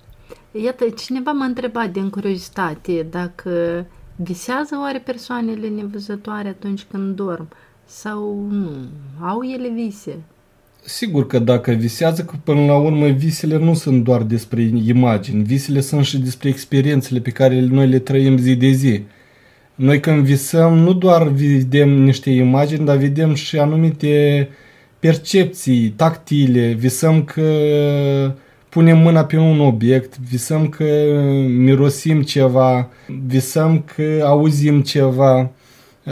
Iată, 0.53 0.85
cineva 0.89 1.31
m-a 1.31 1.45
întrebat 1.45 1.93
din 1.93 2.11
curiozitate 2.11 3.07
dacă 3.11 3.87
visează 4.17 4.79
oare 4.81 4.99
persoanele 4.99 5.69
nevăzătoare 5.69 6.49
atunci 6.49 6.87
când 6.91 7.17
dorm 7.17 7.49
sau 7.85 8.47
nu? 8.51 8.71
Au 9.21 9.43
ele 9.43 9.69
vise? 9.69 10.17
Sigur 10.85 11.27
că 11.27 11.39
dacă 11.39 11.71
visează, 11.73 12.25
că 12.25 12.35
până 12.45 12.65
la 12.65 12.77
urmă 12.77 13.07
visele 13.07 13.59
nu 13.59 13.75
sunt 13.75 14.05
doar 14.05 14.23
despre 14.23 14.63
imagini, 14.63 15.43
visele 15.43 15.81
sunt 15.81 16.05
și 16.05 16.19
despre 16.19 16.49
experiențele 16.49 17.21
pe 17.21 17.31
care 17.31 17.61
noi 17.61 17.89
le 17.89 17.99
trăim 17.99 18.37
zi 18.37 18.55
de 18.55 18.69
zi. 18.69 19.03
Noi 19.75 20.01
când 20.01 20.25
visăm 20.25 20.79
nu 20.79 20.93
doar 20.93 21.29
vedem 21.29 21.89
niște 21.89 22.31
imagini, 22.31 22.85
dar 22.85 22.97
vedem 22.97 23.35
și 23.35 23.59
anumite 23.59 24.49
percepții 24.99 25.89
tactile, 25.89 26.73
visăm 26.73 27.25
că 27.25 27.43
punem 28.71 28.99
mâna 28.99 29.25
pe 29.25 29.37
un 29.37 29.61
obiect, 29.61 30.19
visăm 30.19 30.69
că 30.69 30.85
mirosim 31.49 32.23
ceva, 32.23 32.89
visăm 33.27 33.85
că 33.95 34.25
auzim 34.25 34.81
ceva. 34.81 35.51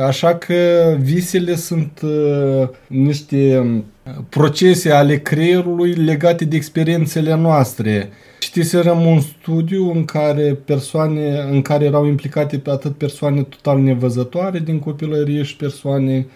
Așa 0.07 0.35
că 0.35 0.55
visele 1.01 1.55
sunt 1.55 2.01
uh, 2.03 2.69
niște 2.87 3.63
procese 4.29 4.91
ale 4.91 5.19
creierului 5.19 5.93
legate 5.93 6.45
de 6.45 6.57
experiențele 6.57 7.37
noastre. 7.37 8.11
Citiserăm 8.39 9.07
un 9.07 9.21
studiu 9.21 9.93
în 9.93 10.05
care 10.05 10.59
persoane, 10.65 11.47
în 11.51 11.63
care 11.63 11.85
erau 11.85 12.07
implicate 12.07 12.63
atât 12.67 12.97
persoane 12.97 13.43
total 13.43 13.81
nevăzătoare 13.81 14.59
din 14.59 14.79
copilărie 14.79 15.43
și 15.43 15.57
persoane 15.57 16.27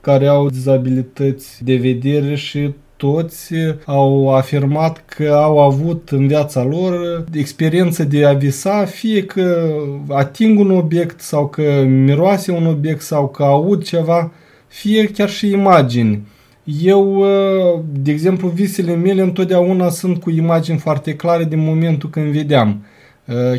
care 0.00 0.26
au 0.26 0.50
dizabilități 0.50 1.64
de 1.64 1.76
vedere 1.76 2.34
și 2.34 2.72
toți 3.02 3.54
au 3.84 4.34
afirmat 4.34 5.04
că 5.06 5.32
au 5.32 5.58
avut 5.58 6.08
în 6.10 6.26
viața 6.26 6.62
lor 6.64 7.24
experiență 7.32 8.04
de 8.04 8.24
a 8.24 8.32
visa, 8.32 8.84
fie 8.84 9.24
că 9.24 9.74
ating 10.08 10.58
un 10.58 10.70
obiect 10.70 11.20
sau 11.20 11.48
că 11.48 11.82
miroase 11.86 12.52
un 12.52 12.66
obiect 12.66 13.00
sau 13.00 13.28
că 13.28 13.42
aud 13.42 13.82
ceva, 13.82 14.30
fie 14.68 15.06
chiar 15.06 15.28
și 15.28 15.50
imagini. 15.50 16.22
Eu, 16.82 17.24
de 17.92 18.10
exemplu, 18.10 18.48
visele 18.48 18.94
mele 18.94 19.22
întotdeauna 19.22 19.88
sunt 19.88 20.20
cu 20.20 20.30
imagini 20.30 20.78
foarte 20.78 21.14
clare 21.14 21.44
din 21.44 21.60
momentul 21.60 22.10
când 22.10 22.32
vedeam. 22.32 22.84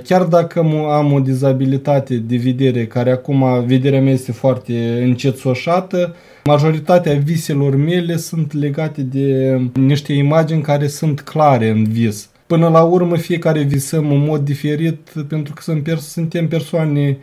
Chiar 0.03 0.23
dacă 0.23 0.59
am 0.91 1.13
o 1.13 1.19
dizabilitate 1.19 2.15
de 2.15 2.37
vedere, 2.37 2.85
care 2.85 3.11
acum 3.11 3.65
vederea 3.65 4.01
mea 4.01 4.13
este 4.13 4.31
foarte 4.31 5.01
încetsoșată, 5.03 6.15
majoritatea 6.43 7.13
viselor 7.13 7.75
mele 7.75 8.17
sunt 8.17 8.53
legate 8.53 9.01
de 9.01 9.59
niște 9.73 10.13
imagini 10.13 10.61
care 10.61 10.87
sunt 10.87 11.21
clare 11.21 11.69
în 11.69 11.83
vis. 11.83 12.29
Până 12.47 12.69
la 12.69 12.81
urmă, 12.81 13.17
fiecare 13.17 13.61
visăm 13.61 14.11
în 14.11 14.19
mod 14.19 14.41
diferit, 14.41 15.13
pentru 15.27 15.53
că 15.53 15.61
suntem 15.97 16.47
persoane 16.47 17.17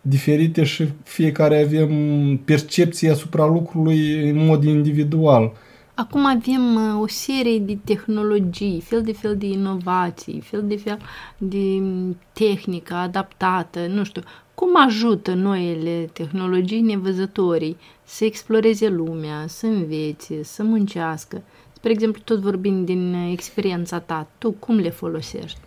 diferite 0.00 0.64
și 0.64 0.84
fiecare 1.02 1.62
avem 1.64 1.90
percepție 2.44 3.10
asupra 3.10 3.46
lucrului 3.46 4.30
în 4.30 4.44
mod 4.46 4.64
individual. 4.64 5.52
Acum 5.98 6.26
avem 6.26 6.74
uh, 6.74 7.00
o 7.00 7.06
serie 7.06 7.58
de 7.58 7.78
tehnologii, 7.84 8.80
fel 8.80 9.02
de 9.02 9.12
fel 9.12 9.36
de 9.36 9.46
inovații, 9.46 10.40
fel 10.40 10.64
de 10.66 10.76
fel 10.76 10.98
de 11.38 11.82
tehnică 12.32 12.94
adaptată, 12.94 13.86
nu 13.86 14.04
știu, 14.04 14.22
cum 14.54 14.68
ajută 14.86 15.34
noile 15.34 16.10
tehnologii 16.12 16.80
nevăzătorii 16.80 17.76
să 18.04 18.24
exploreze 18.24 18.88
lumea, 18.88 19.44
să 19.46 19.66
învețe, 19.66 20.42
să 20.42 20.62
muncească? 20.62 21.42
Spre 21.72 21.90
exemplu, 21.90 22.20
tot 22.24 22.38
vorbind 22.38 22.86
din 22.86 23.14
experiența 23.32 23.98
ta, 23.98 24.28
tu 24.38 24.50
cum 24.50 24.78
le 24.78 24.90
folosești? 24.90 25.58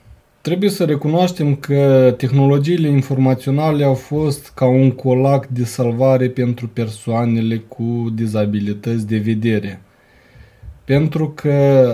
Trebuie 0.42 0.70
să 0.70 0.86
recunoaștem 0.86 1.56
că 1.56 2.13
tehnologiile 2.18 2.88
informaționale 2.88 3.84
au 3.84 3.94
fost 3.94 4.52
ca 4.56 4.65
un 4.65 4.92
colac 4.92 5.48
de 5.48 5.63
salvare 5.63 6.30
pentru 6.30 6.68
persoanele 6.68 7.58
cu 7.58 8.12
dizabilități 8.13 9.08
de 9.08 9.18
vedere 9.18 9.82
pentru 10.89 11.30
că 11.36 11.91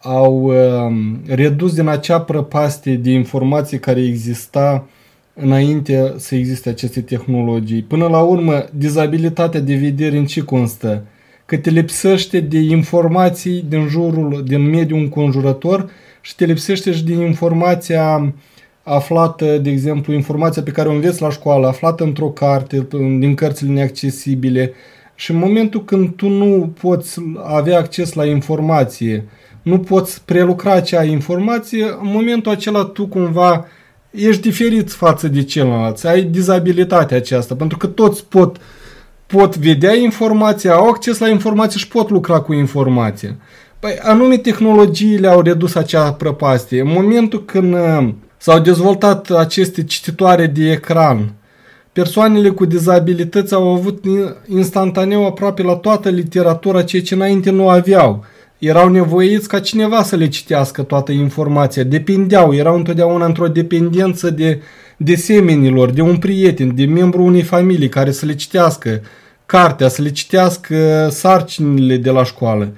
au 0.00 0.44
um, 0.44 1.20
redus 1.26 1.74
din 1.74 1.86
acea 1.86 2.20
prăpastie 2.20 2.96
de 2.96 3.10
informații 3.10 3.78
care 3.78 4.00
exista 4.00 4.86
înainte 5.34 6.14
să 6.16 6.34
existe 6.34 6.68
aceste 6.68 7.00
tehnologii. 7.00 7.82
Până 7.82 8.06
la 8.06 8.20
urmă, 8.20 8.64
dizabilitatea 8.74 9.60
de 9.60 9.74
vedere 9.74 10.16
în 10.16 10.26
ce 10.26 10.40
constă? 10.40 11.04
Că 11.46 11.56
te 11.56 11.70
lipsește 11.70 12.40
de 12.40 12.58
informații 12.58 13.64
din 13.68 13.86
jurul, 13.88 14.42
din 14.46 14.70
mediul 14.70 14.98
înconjurător 14.98 15.90
și 16.20 16.34
te 16.36 16.44
lipsește 16.44 16.92
și 16.92 17.04
din 17.04 17.20
informația 17.20 18.34
aflată, 18.82 19.58
de 19.58 19.70
exemplu, 19.70 20.12
informația 20.12 20.62
pe 20.62 20.70
care 20.70 20.88
o 20.88 20.92
înveți 20.92 21.22
la 21.22 21.30
școală, 21.30 21.66
aflată 21.66 22.04
într-o 22.04 22.28
carte, 22.28 22.86
din 23.18 23.34
cărțile 23.34 23.72
neaccesibile, 23.72 24.72
și 25.22 25.30
în 25.30 25.36
momentul 25.36 25.84
când 25.84 26.14
tu 26.16 26.28
nu 26.28 26.72
poți 26.80 27.20
avea 27.44 27.78
acces 27.78 28.12
la 28.12 28.24
informație, 28.24 29.28
nu 29.62 29.78
poți 29.78 30.24
prelucra 30.24 30.72
acea 30.72 31.04
informație, 31.04 31.84
în 31.84 32.10
momentul 32.12 32.52
acela 32.52 32.84
tu 32.84 33.06
cumva 33.06 33.66
ești 34.10 34.42
diferit 34.42 34.90
față 34.90 35.28
de 35.28 35.42
celălalt, 35.42 36.04
ai 36.04 36.22
dizabilitatea 36.22 37.16
aceasta, 37.16 37.54
pentru 37.54 37.78
că 37.78 37.86
toți 37.86 38.24
pot, 38.24 38.56
pot 39.26 39.56
vedea 39.56 39.94
informația, 39.94 40.74
au 40.74 40.88
acces 40.88 41.18
la 41.18 41.28
informație 41.28 41.78
și 41.78 41.88
pot 41.88 42.10
lucra 42.10 42.40
cu 42.40 42.52
informație. 42.52 43.36
Păi, 43.78 43.98
anume 44.00 44.36
tehnologiile 44.36 45.28
au 45.28 45.40
redus 45.40 45.74
acea 45.74 46.12
prăpastie. 46.12 46.80
În 46.80 46.88
momentul 46.88 47.44
când 47.44 47.74
uh, 47.74 48.08
S-au 48.36 48.58
dezvoltat 48.58 49.30
aceste 49.30 49.84
cititoare 49.84 50.46
de 50.46 50.70
ecran. 50.70 51.32
Persoanele 51.92 52.50
cu 52.50 52.64
dizabilități 52.64 53.54
au 53.54 53.74
avut 53.74 54.04
instantaneu 54.48 55.26
aproape 55.26 55.62
la 55.62 55.74
toată 55.74 56.08
literatura 56.08 56.82
ceea 56.82 57.02
ce 57.02 57.14
înainte 57.14 57.50
nu 57.50 57.68
aveau. 57.68 58.24
Erau 58.58 58.88
nevoiți 58.88 59.48
ca 59.48 59.60
cineva 59.60 60.02
să 60.02 60.16
le 60.16 60.28
citească 60.28 60.82
toată 60.82 61.12
informația. 61.12 61.82
Depindeau, 61.82 62.54
erau 62.54 62.76
întotdeauna 62.76 63.26
într-o 63.26 63.48
dependență 63.48 64.30
de, 64.30 64.60
de 64.96 65.14
semenilor, 65.14 65.90
de 65.90 66.00
un 66.00 66.16
prieten, 66.16 66.74
de 66.74 66.84
membru 66.84 67.22
unei 67.22 67.42
familii 67.42 67.88
care 67.88 68.10
să 68.10 68.26
le 68.26 68.34
citească 68.34 69.02
cartea, 69.46 69.88
să 69.88 70.02
le 70.02 70.10
citească 70.10 71.08
sarcinile 71.10 71.96
de 71.96 72.10
la 72.10 72.24
școală 72.24 72.72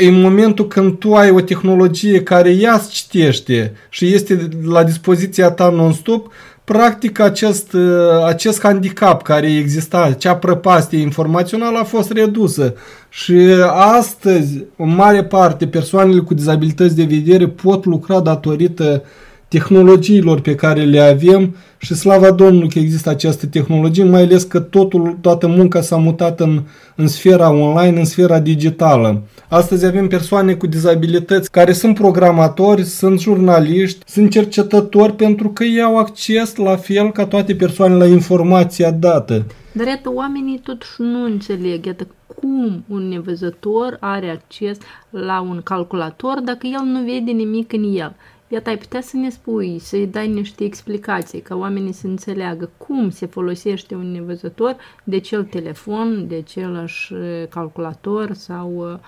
în 0.00 0.20
momentul 0.20 0.66
când 0.66 0.98
tu 0.98 1.14
ai 1.14 1.30
o 1.30 1.40
tehnologie 1.40 2.22
care 2.22 2.50
ea 2.50 2.74
îți 2.74 2.90
citește 2.90 3.72
și 3.88 4.14
este 4.14 4.48
la 4.64 4.84
dispoziția 4.84 5.50
ta 5.50 5.70
non-stop, 5.70 6.32
practic 6.68 7.20
acest, 7.20 7.72
uh, 7.72 8.24
acest 8.26 8.62
handicap 8.62 9.22
care 9.22 9.56
exista, 9.56 10.02
acea 10.02 10.36
prăpastie 10.36 10.98
informațională 10.98 11.78
a 11.78 11.84
fost 11.84 12.12
redusă. 12.12 12.74
Și 13.08 13.34
astăzi, 13.70 14.64
în 14.76 14.94
mare 14.94 15.24
parte, 15.24 15.66
persoanele 15.66 16.20
cu 16.20 16.34
dizabilități 16.34 16.96
de 16.96 17.04
vedere 17.04 17.48
pot 17.48 17.84
lucra 17.84 18.20
datorită 18.20 19.02
tehnologiilor 19.48 20.40
pe 20.40 20.54
care 20.54 20.84
le 20.84 21.00
avem 21.00 21.56
și 21.78 21.94
slava 21.94 22.30
Domnului 22.30 22.68
că 22.68 22.78
există 22.78 23.10
această 23.10 23.46
tehnologie, 23.46 24.04
mai 24.04 24.22
ales 24.22 24.42
că 24.42 24.60
totul, 24.60 25.18
toată 25.20 25.46
munca 25.46 25.80
s-a 25.80 25.96
mutat 25.96 26.40
în, 26.40 26.62
în 26.96 27.08
sfera 27.08 27.50
online, 27.50 27.98
în 27.98 28.04
sfera 28.04 28.38
digitală. 28.38 29.22
Astăzi 29.48 29.86
avem 29.86 30.08
persoane 30.08 30.54
cu 30.54 30.66
dizabilități 30.66 31.50
care 31.50 31.72
sunt 31.72 31.94
programatori, 31.94 32.82
sunt 32.82 33.20
jurnaliști, 33.20 33.98
sunt 34.06 34.30
cercetători 34.30 35.12
pentru 35.12 35.48
că 35.48 35.64
ei 35.64 35.82
au 35.82 35.98
acces 35.98 36.56
la 36.56 36.76
fel 36.76 37.12
ca 37.12 37.26
toate 37.26 37.54
persoanele 37.54 38.04
la 38.04 38.10
informația 38.10 38.90
dată. 38.90 39.44
Dar 39.72 39.86
iată, 39.86 40.12
oamenii 40.14 40.60
totuși 40.62 40.92
nu 40.98 41.24
înțeleg, 41.24 41.86
iată, 41.86 42.06
cum 42.26 42.84
un 42.88 43.08
nevăzător 43.08 43.96
are 44.00 44.30
acces 44.30 44.78
la 45.10 45.40
un 45.40 45.60
calculator 45.64 46.40
dacă 46.44 46.66
el 46.66 46.84
nu 46.84 47.00
vede 47.00 47.30
nimic 47.30 47.72
în 47.72 47.94
el. 47.96 48.14
Iată, 48.48 48.68
ai 48.68 48.76
putea 48.76 49.00
să 49.00 49.16
ne 49.16 49.30
spui, 49.30 49.78
să-i 49.80 50.06
dai 50.06 50.28
niște 50.28 50.64
explicații, 50.64 51.40
ca 51.40 51.56
oamenii 51.56 51.92
să 51.92 52.06
înțeleagă 52.06 52.70
cum 52.76 53.10
se 53.10 53.26
folosește 53.26 53.94
un 53.94 54.12
nevăzător 54.12 54.76
de 55.04 55.18
cel 55.18 55.44
telefon, 55.44 56.24
de 56.28 56.34
același 56.46 57.12
calculator 57.48 58.32
sau 58.32 59.00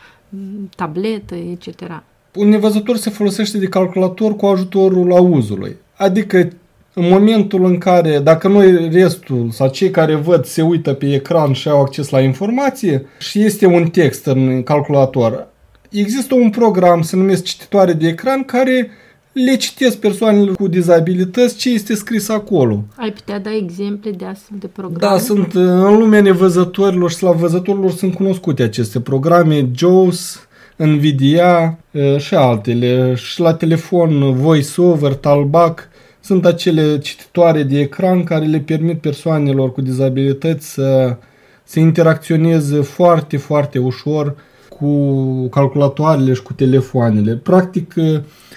tabletă, 0.76 1.34
etc. 1.34 2.02
Un 2.34 2.48
nevăzător 2.48 2.96
se 2.96 3.10
folosește 3.10 3.58
de 3.58 3.66
calculator 3.66 4.36
cu 4.36 4.46
ajutorul 4.46 5.12
auzului. 5.12 5.76
Adică 5.96 6.48
în 6.94 7.08
momentul 7.08 7.64
în 7.64 7.78
care, 7.78 8.18
dacă 8.18 8.48
noi 8.48 8.88
restul 8.88 9.50
sau 9.50 9.68
cei 9.68 9.90
care 9.90 10.14
văd 10.14 10.44
se 10.44 10.62
uită 10.62 10.92
pe 10.92 11.14
ecran 11.14 11.52
și 11.52 11.68
au 11.68 11.80
acces 11.80 12.08
la 12.08 12.20
informație 12.20 13.06
și 13.18 13.44
este 13.44 13.66
un 13.66 13.88
text 13.88 14.26
în 14.26 14.62
calculator, 14.62 15.48
există 15.90 16.34
un 16.34 16.50
program, 16.50 17.02
se 17.02 17.16
numește 17.16 17.44
cititoare 17.44 17.92
de 17.92 18.08
ecran, 18.08 18.44
care 18.44 18.90
le 19.32 19.56
citesc 19.56 19.96
persoanele 19.96 20.52
cu 20.52 20.68
dizabilități 20.68 21.56
ce 21.56 21.70
este 21.70 21.94
scris 21.94 22.28
acolo. 22.28 22.84
Ai 22.96 23.12
putea 23.12 23.38
da 23.38 23.54
exemple 23.54 24.10
de 24.10 24.24
astfel 24.24 24.56
de 24.60 24.66
programe? 24.66 25.14
Da, 25.14 25.18
sunt 25.18 25.54
în 25.54 25.98
lumea 25.98 26.20
nevăzătorilor 26.20 27.10
și 27.10 27.22
la 27.22 27.30
văzătorilor 27.30 27.90
sunt 27.90 28.14
cunoscute 28.14 28.62
aceste 28.62 29.00
programe, 29.00 29.68
JAWS, 29.74 30.48
Nvidia 30.76 31.78
și 32.18 32.34
altele. 32.34 33.14
Și 33.14 33.40
la 33.40 33.54
telefon 33.54 34.32
VoiceOver, 34.32 35.14
Talbac, 35.14 35.88
sunt 36.20 36.44
acele 36.44 36.98
cititoare 36.98 37.62
de 37.62 37.80
ecran 37.80 38.24
care 38.24 38.44
le 38.44 38.58
permit 38.58 39.00
persoanelor 39.00 39.72
cu 39.72 39.80
dizabilități 39.80 40.72
să, 40.72 41.16
să 41.64 41.80
interacționeze 41.80 42.80
foarte, 42.80 43.36
foarte 43.36 43.78
ușor 43.78 44.36
cu 44.80 45.48
calculatoarele 45.48 46.32
și 46.32 46.42
cu 46.42 46.52
telefoanele. 46.52 47.34
Practic, 47.34 47.94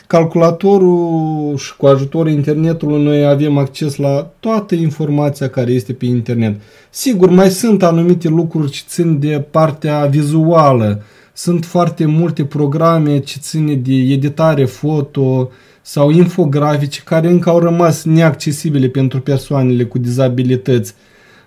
calculatorul 0.07 1.57
și 1.57 1.75
cu 1.75 1.86
ajutorul 1.86 2.31
internetului 2.31 3.03
noi 3.03 3.25
avem 3.25 3.57
acces 3.57 3.95
la 3.95 4.31
toată 4.39 4.75
informația 4.75 5.49
care 5.49 5.71
este 5.71 5.93
pe 5.93 6.05
internet. 6.05 6.62
Sigur, 6.89 7.29
mai 7.29 7.49
sunt 7.49 7.83
anumite 7.83 8.27
lucruri 8.27 8.71
ce 8.71 8.81
țin 8.88 9.19
de 9.19 9.45
partea 9.51 10.05
vizuală. 10.05 11.01
Sunt 11.33 11.65
foarte 11.65 12.05
multe 12.05 12.45
programe 12.45 13.19
ce 13.19 13.38
țin 13.39 13.81
de 13.83 13.93
editare 13.93 14.65
foto 14.65 15.49
sau 15.81 16.09
infografice 16.09 17.01
care 17.05 17.29
încă 17.29 17.49
au 17.49 17.59
rămas 17.59 18.03
neaccesibile 18.03 18.88
pentru 18.88 19.21
persoanele 19.21 19.83
cu 19.83 19.97
dizabilități. 19.97 20.93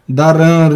Dar 0.04 0.72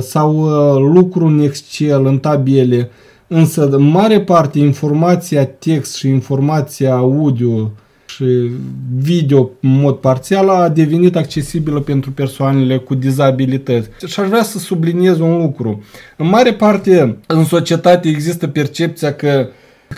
sau 0.00 0.36
uh, 0.36 0.92
lucru 0.94 1.26
în 1.26 1.40
Excel, 1.40 2.06
în 2.06 2.18
tabele, 2.18 2.90
Însă, 3.28 3.68
în 3.70 3.82
mare 3.82 4.20
parte, 4.20 4.58
informația 4.58 5.46
text 5.46 5.96
și 5.96 6.08
informația 6.08 6.94
audio 6.94 7.70
și 8.06 8.50
video 8.98 9.50
în 9.60 9.80
mod 9.80 9.96
parțial 9.96 10.48
a 10.48 10.68
devenit 10.68 11.16
accesibilă 11.16 11.80
pentru 11.80 12.10
persoanele 12.10 12.78
cu 12.78 12.94
dizabilități. 12.94 13.88
Și 14.06 14.20
aș 14.20 14.28
vrea 14.28 14.42
să 14.42 14.58
subliniez 14.58 15.18
un 15.18 15.38
lucru. 15.38 15.84
În 16.16 16.28
mare 16.28 16.52
parte, 16.54 17.18
în 17.26 17.44
societate 17.44 18.08
există 18.08 18.46
percepția 18.46 19.14
că 19.14 19.48
90% 19.94 19.96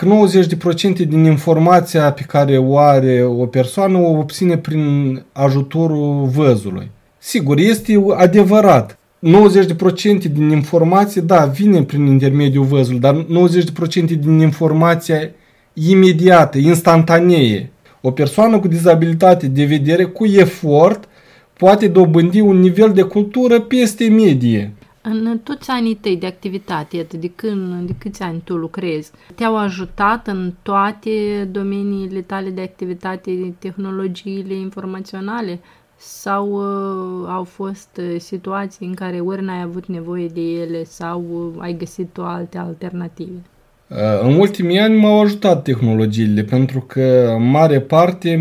din 1.09 1.25
informația 1.25 2.13
pe 2.13 2.23
care 2.23 2.59
o 2.59 2.79
are 2.79 3.25
o 3.25 3.47
persoană 3.47 3.99
o 3.99 4.19
obține 4.19 4.57
prin 4.57 5.23
ajutorul 5.33 6.25
văzului. 6.35 6.91
Sigur, 7.19 7.59
este 7.59 8.05
adevărat. 8.17 9.00
90% 9.21 10.33
din 10.33 10.51
informație, 10.51 11.21
da, 11.21 11.45
vine 11.45 11.83
prin 11.83 12.07
intermediul 12.07 12.65
văzului, 12.65 13.01
dar 13.01 13.25
90% 13.25 14.19
din 14.19 14.39
informația 14.39 15.31
imediată, 15.73 16.59
instantanee. 16.59 17.73
O 18.01 18.11
persoană 18.11 18.59
cu 18.59 18.69
dizabilitate 18.69 19.47
de 19.47 19.65
vedere, 19.65 20.05
cu 20.05 20.27
efort, 20.27 21.09
poate 21.57 21.89
dobândi 21.89 22.41
un 22.41 22.61
nivel 22.61 22.93
de 22.93 23.03
cultură 23.03 23.61
peste 23.61 24.09
medie. 24.09 24.73
În 25.03 25.41
toți 25.45 25.71
anii 25.71 25.95
tăi 25.95 26.17
de 26.17 26.27
activitate, 26.27 27.07
de 27.19 27.31
când, 27.35 27.87
de 27.87 27.93
câți 27.99 28.23
ani 28.23 28.41
tu 28.45 28.57
lucrezi, 28.57 29.11
te-au 29.35 29.57
ajutat 29.57 30.27
în 30.27 30.53
toate 30.63 31.11
domeniile 31.51 32.21
tale 32.21 32.51
de 32.51 32.61
activitate, 32.61 33.55
tehnologiile 33.59 34.55
informaționale? 34.55 35.61
Sau 36.03 36.49
uh, 36.53 37.29
au 37.29 37.45
fost 37.45 37.89
uh, 37.99 38.15
situații 38.19 38.87
în 38.87 38.95
care 38.95 39.19
ori 39.19 39.45
n-ai 39.45 39.63
avut 39.63 39.87
nevoie 39.87 40.27
de 40.27 40.41
ele 40.41 40.85
sau 40.85 41.25
uh, 41.31 41.63
ai 41.63 41.77
găsit 41.77 42.19
o 42.19 42.23
alte 42.23 42.59
alternative? 42.59 43.43
Uh, 43.89 43.97
în 44.23 44.35
ultimii 44.35 44.79
ani 44.79 44.97
m-au 44.97 45.21
ajutat 45.21 45.63
tehnologiile 45.63 46.43
pentru 46.43 46.81
că 46.81 47.35
în 47.37 47.51
mare 47.51 47.81
parte 47.81 48.35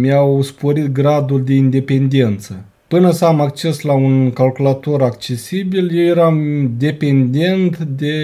mi-au 0.00 0.42
sporit 0.42 0.86
gradul 0.86 1.44
de 1.44 1.54
independență. 1.54 2.64
Până 2.88 3.10
să 3.10 3.24
am 3.24 3.40
acces 3.40 3.80
la 3.80 3.92
un 3.92 4.30
calculator 4.30 5.02
accesibil, 5.02 5.98
eu 5.98 6.04
eram 6.04 6.70
dependent 6.76 7.78
de 7.78 8.14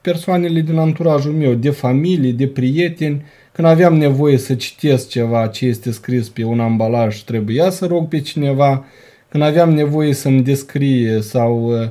persoanele 0.00 0.60
din 0.60 0.78
anturajul 0.78 1.32
meu, 1.32 1.54
de 1.54 1.70
familie, 1.70 2.32
de 2.32 2.46
prieteni, 2.46 3.22
când 3.52 3.66
aveam 3.66 3.94
nevoie 3.94 4.36
să 4.36 4.54
citesc 4.54 5.08
ceva 5.08 5.46
ce 5.46 5.66
este 5.66 5.90
scris 5.90 6.28
pe 6.28 6.44
un 6.44 6.60
ambalaj, 6.60 7.20
trebuia 7.20 7.70
să 7.70 7.86
rog 7.86 8.08
pe 8.08 8.20
cineva. 8.20 8.84
Când 9.28 9.42
aveam 9.42 9.70
nevoie 9.70 10.14
să-mi 10.14 10.42
descrie 10.42 11.20
sau 11.20 11.80
uh, 11.80 11.88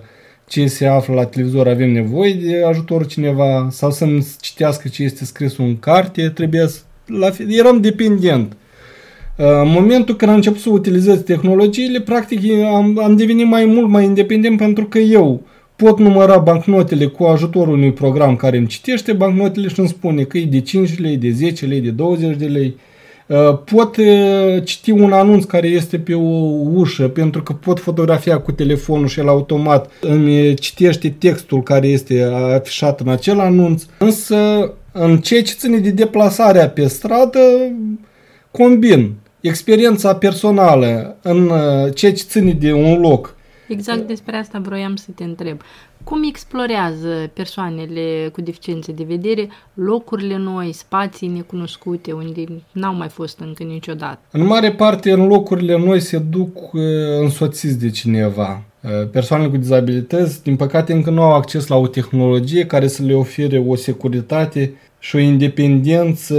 ce 0.48 0.68
se 0.68 0.86
află 0.86 1.14
la 1.14 1.26
televizor, 1.26 1.68
avem 1.68 1.92
nevoie 1.92 2.34
de 2.34 2.64
ajutor 2.64 3.06
cineva 3.06 3.68
sau 3.72 3.92
să-mi 3.92 4.28
citească 4.42 4.88
ce 4.88 5.04
este 5.04 5.26
scris 5.26 5.58
în 5.58 5.80
carte, 5.80 6.30
trebuia 6.30 6.68
să... 6.68 6.80
La 7.06 7.32
fel, 7.32 7.52
eram 7.52 7.82
dependent. 7.82 8.54
Uh, 9.38 9.46
în 9.46 9.72
momentul 9.72 10.16
când 10.16 10.32
am 10.32 10.38
început 10.38 10.60
să 10.60 10.70
utilizez 10.70 11.22
tehnologiile, 11.22 12.02
practic 12.02 12.52
am, 12.66 13.00
am 13.04 13.16
devenit 13.16 13.46
mai 13.46 13.66
mult 13.66 13.88
mai 13.88 14.04
independent 14.04 14.58
pentru 14.58 14.86
că 14.86 14.98
eu 14.98 15.42
pot 15.84 16.00
număra 16.00 16.38
bancnotele 16.38 17.06
cu 17.06 17.24
ajutorul 17.24 17.74
unui 17.74 17.94
program 17.94 18.36
care 18.36 18.58
îmi 18.58 18.68
citește 18.68 19.14
bancnotele 19.14 19.68
și 19.68 19.80
îmi 19.80 19.88
spune 19.88 20.24
că 20.24 20.38
e 20.38 20.46
de 20.46 20.62
5 20.62 21.00
lei, 21.00 21.18
de 21.18 21.30
10 21.30 21.66
lei, 21.66 21.80
de 21.80 21.90
20 21.90 22.36
de 22.36 22.46
lei. 22.46 22.76
Uh, 23.28 23.58
pot 23.66 23.98
uh, 23.98 24.64
citi 24.64 24.92
un 24.92 25.12
anunț 25.12 25.44
care 25.44 25.68
este 25.68 26.00
pe 26.00 26.14
o 26.14 26.30
ușă 26.74 27.08
pentru 27.08 27.44
că 27.44 27.54
pot 27.54 27.80
fotografia 27.80 28.40
cu 28.40 28.52
telefonul 28.52 29.08
și 29.08 29.20
el 29.20 29.28
automat 29.28 29.92
îmi 30.02 30.54
citește 30.54 31.10
textul 31.10 31.64
care 31.64 31.88
este 31.88 32.24
afișat 32.56 33.00
în 33.00 33.08
acel 33.08 33.40
anunț. 33.40 33.84
Însă 33.98 34.74
în 34.92 35.18
ceea 35.18 35.44
ce 35.44 35.54
ține 35.54 35.78
de 35.78 35.90
deplasarea 35.90 36.70
pe 36.70 36.88
stradă, 36.88 37.40
combin 38.52 39.14
experiența 39.42 40.16
personală 40.16 41.18
în 41.22 41.50
uh, 41.50 41.94
ceea 41.94 42.14
ce 42.14 42.24
ține 42.24 42.52
de 42.52 42.74
un 42.74 43.00
loc 43.00 43.38
Exact 43.70 44.08
despre 44.08 44.36
asta 44.36 44.60
vroiam 44.60 44.96
să 44.96 45.08
te 45.16 45.24
întreb. 45.24 45.62
Cum 46.04 46.24
explorează 46.24 47.32
persoanele 47.34 48.30
cu 48.32 48.42
deficiențe 48.42 48.92
de 48.92 49.04
vedere 49.04 49.50
locurile 49.74 50.38
noi, 50.38 50.74
spații 50.74 51.28
necunoscute, 51.28 52.12
unde 52.12 52.44
n-au 52.72 52.94
mai 52.94 53.10
fost 53.10 53.40
încă 53.40 53.64
niciodată? 53.64 54.20
În 54.32 54.46
mare 54.46 54.72
parte, 54.72 55.12
în 55.12 55.28
locurile 55.28 55.78
noi 55.78 56.00
se 56.00 56.18
duc 56.18 56.74
uh, 56.74 56.82
însoțiți 57.20 57.80
de 57.80 57.90
cineva. 57.90 58.64
Uh, 58.82 59.10
persoanele 59.12 59.50
cu 59.50 59.58
dizabilități, 59.58 60.44
din 60.44 60.56
păcate, 60.56 60.94
încă 60.94 61.10
nu 61.10 61.22
au 61.22 61.34
acces 61.34 61.68
la 61.68 61.76
o 61.76 61.88
tehnologie 61.88 62.66
care 62.66 62.88
să 62.88 63.04
le 63.04 63.14
ofere 63.14 63.58
o 63.68 63.76
securitate 63.76 64.74
și 65.00 65.16
o 65.16 65.20
independență 65.20 66.36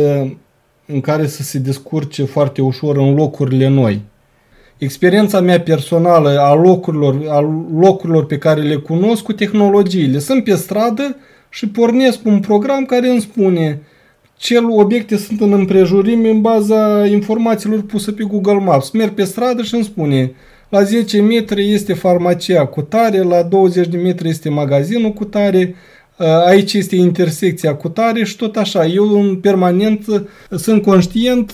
în 0.87 1.01
care 1.01 1.27
să 1.27 1.43
se 1.43 1.59
descurce 1.59 2.25
foarte 2.25 2.63
ușor 2.63 2.97
în 2.97 3.15
locurile 3.15 3.69
noi. 3.69 4.03
Experiența 4.81 5.41
mea 5.41 5.61
personală 5.61 6.39
a 6.39 6.55
locurilor, 6.55 7.21
a 7.29 7.41
locurilor 7.81 8.27
pe 8.27 8.39
care 8.39 8.61
le 8.61 8.75
cunosc 8.75 9.23
cu 9.23 9.33
tehnologiile. 9.33 10.19
Sunt 10.19 10.45
pe 10.45 10.55
stradă 10.55 11.17
și 11.49 11.69
pornesc 11.69 12.19
un 12.25 12.41
program 12.41 12.85
care 12.85 13.09
îmi 13.09 13.21
spune 13.21 13.83
ce 14.37 14.59
obiecte 14.69 15.17
sunt 15.17 15.41
în 15.41 15.53
împrejurime 15.53 16.29
în 16.29 16.41
baza 16.41 17.07
informațiilor 17.07 17.83
puse 17.83 18.13
pe 18.13 18.25
Google 18.25 18.59
Maps. 18.59 18.91
Merg 18.91 19.13
pe 19.13 19.25
stradă 19.25 19.63
și 19.63 19.75
îmi 19.75 19.85
spune 19.85 20.33
la 20.69 20.83
10 20.83 21.21
metri 21.21 21.73
este 21.73 21.95
farmacia 21.95 22.67
cu 22.67 22.83
tare, 22.83 23.23
la 23.23 23.43
20 23.43 23.87
de 23.87 23.97
metri 23.97 24.29
este 24.29 24.49
magazinul 24.49 25.13
cu 25.13 25.25
tare, 25.25 25.75
aici 26.47 26.73
este 26.73 26.97
intersecția 26.97 27.75
cu 27.75 27.89
tare 27.89 28.25
și 28.25 28.37
tot 28.37 28.57
așa. 28.57 28.87
Eu 28.87 29.21
în 29.21 29.37
permanent 29.37 30.05
sunt 30.51 30.83
conștient 30.83 31.53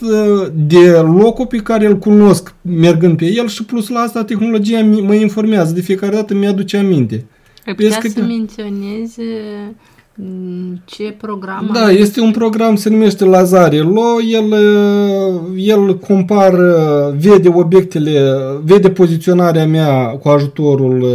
de 0.54 0.90
locul 0.90 1.46
pe 1.46 1.56
care 1.56 1.86
îl 1.86 1.98
cunosc 1.98 2.54
mergând 2.62 3.16
pe 3.16 3.24
el 3.24 3.48
și 3.48 3.64
plus 3.64 3.88
la 3.88 4.00
asta 4.00 4.24
tehnologia 4.24 4.80
mă 4.80 5.14
informează. 5.14 5.72
De 5.72 5.80
fiecare 5.80 6.14
dată 6.14 6.34
mi-aduce 6.34 6.76
aminte. 6.76 7.24
Ai 7.66 7.74
putea 7.74 8.00
să 8.08 8.20
menționezi 8.20 9.20
ce 10.84 11.14
program? 11.18 11.70
Da, 11.72 11.90
este 11.90 12.20
un 12.20 12.30
program, 12.30 12.76
se 12.76 12.90
numește 12.90 13.24
Lazare 13.24 13.78
Lo. 13.78 14.22
El, 14.30 14.54
el 15.56 15.98
compară, 15.98 17.16
vede 17.20 17.48
obiectele, 17.48 18.20
vede 18.64 18.90
poziționarea 18.90 19.66
mea 19.66 20.06
cu 20.06 20.28
ajutorul 20.28 21.06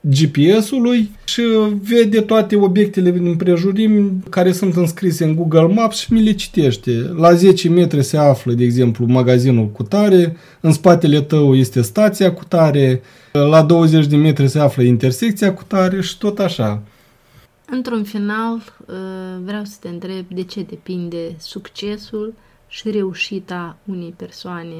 GPS-ului 0.00 1.10
și 1.24 1.42
vede 1.82 2.20
toate 2.20 2.56
obiectele 2.56 3.10
din 3.10 3.26
împrejurim 3.26 4.22
care 4.30 4.52
sunt 4.52 4.76
înscrise 4.76 5.24
în 5.24 5.34
Google 5.34 5.74
Maps 5.74 5.98
și 5.98 6.12
mi 6.12 6.22
le 6.22 6.32
citește. 6.32 7.12
La 7.16 7.32
10 7.32 7.68
metri 7.68 8.02
se 8.02 8.16
află, 8.16 8.52
de 8.52 8.64
exemplu, 8.64 9.06
magazinul 9.08 9.66
cu 9.66 9.82
tare, 9.82 10.36
în 10.60 10.72
spatele 10.72 11.20
tău 11.20 11.54
este 11.54 11.80
stația 11.82 12.32
cu 12.32 12.44
tare, 12.44 13.02
la 13.32 13.62
20 13.62 14.06
de 14.06 14.16
metri 14.16 14.48
se 14.48 14.58
află 14.58 14.82
intersecția 14.82 15.54
cu 15.54 15.62
tare 15.66 16.00
și 16.00 16.18
tot 16.18 16.38
așa. 16.38 16.82
Într-un 17.70 18.04
final, 18.04 18.54
uh, 18.54 18.94
vreau 19.44 19.64
să 19.64 19.76
te 19.80 19.88
întreb 19.88 20.24
de 20.28 20.42
ce 20.42 20.62
depinde 20.62 21.34
succesul 21.38 22.34
și 22.68 22.90
reușita 22.90 23.76
unei 23.84 24.14
persoane 24.16 24.74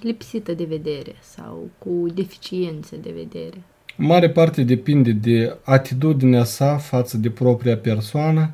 lipsită 0.00 0.52
de 0.52 0.64
vedere 0.64 1.14
sau 1.20 1.70
cu 1.78 2.06
deficiențe 2.14 2.96
de 2.96 3.14
vedere. 3.16 3.62
Mare 3.96 4.30
parte 4.30 4.62
depinde 4.62 5.12
de 5.12 5.56
atitudinea 5.62 6.44
sa 6.44 6.76
față 6.76 7.16
de 7.16 7.30
propria 7.30 7.76
persoană 7.76 8.50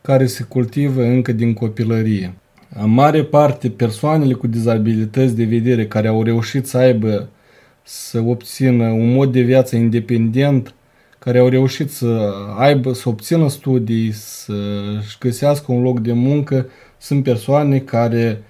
care 0.00 0.26
se 0.26 0.42
cultivă 0.42 1.02
încă 1.02 1.32
din 1.32 1.54
copilărie. 1.54 2.34
În 2.76 2.90
mare 2.90 3.24
parte, 3.24 3.70
persoanele 3.70 4.32
cu 4.32 4.46
dizabilități 4.46 5.36
de 5.36 5.44
vedere 5.44 5.86
care 5.86 6.08
au 6.08 6.22
reușit 6.22 6.66
să 6.66 6.78
aibă 6.78 7.28
să 7.82 8.20
obțină 8.20 8.88
un 8.88 9.12
mod 9.12 9.32
de 9.32 9.40
viață 9.40 9.76
independent 9.76 10.74
care 11.24 11.38
au 11.38 11.48
reușit 11.48 11.90
să 11.90 12.32
aibă, 12.58 12.92
să 12.92 13.08
obțină 13.08 13.48
studii, 13.48 14.12
să-și 14.12 15.16
găsească 15.20 15.72
un 15.72 15.82
loc 15.82 16.00
de 16.00 16.12
muncă, 16.12 16.66
sunt 16.98 17.22
persoane 17.22 17.78
care 17.78 18.42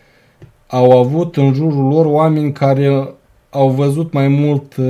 au 0.66 0.98
avut 0.98 1.37
în 1.37 1.52
jurul 1.52 1.88
lor 1.88 2.06
oameni 2.06 2.52
care 2.52 3.14
au 3.50 3.70
văzut 3.70 4.12
mai 4.12 4.28
mult 4.28 4.76
uh, 4.76 4.84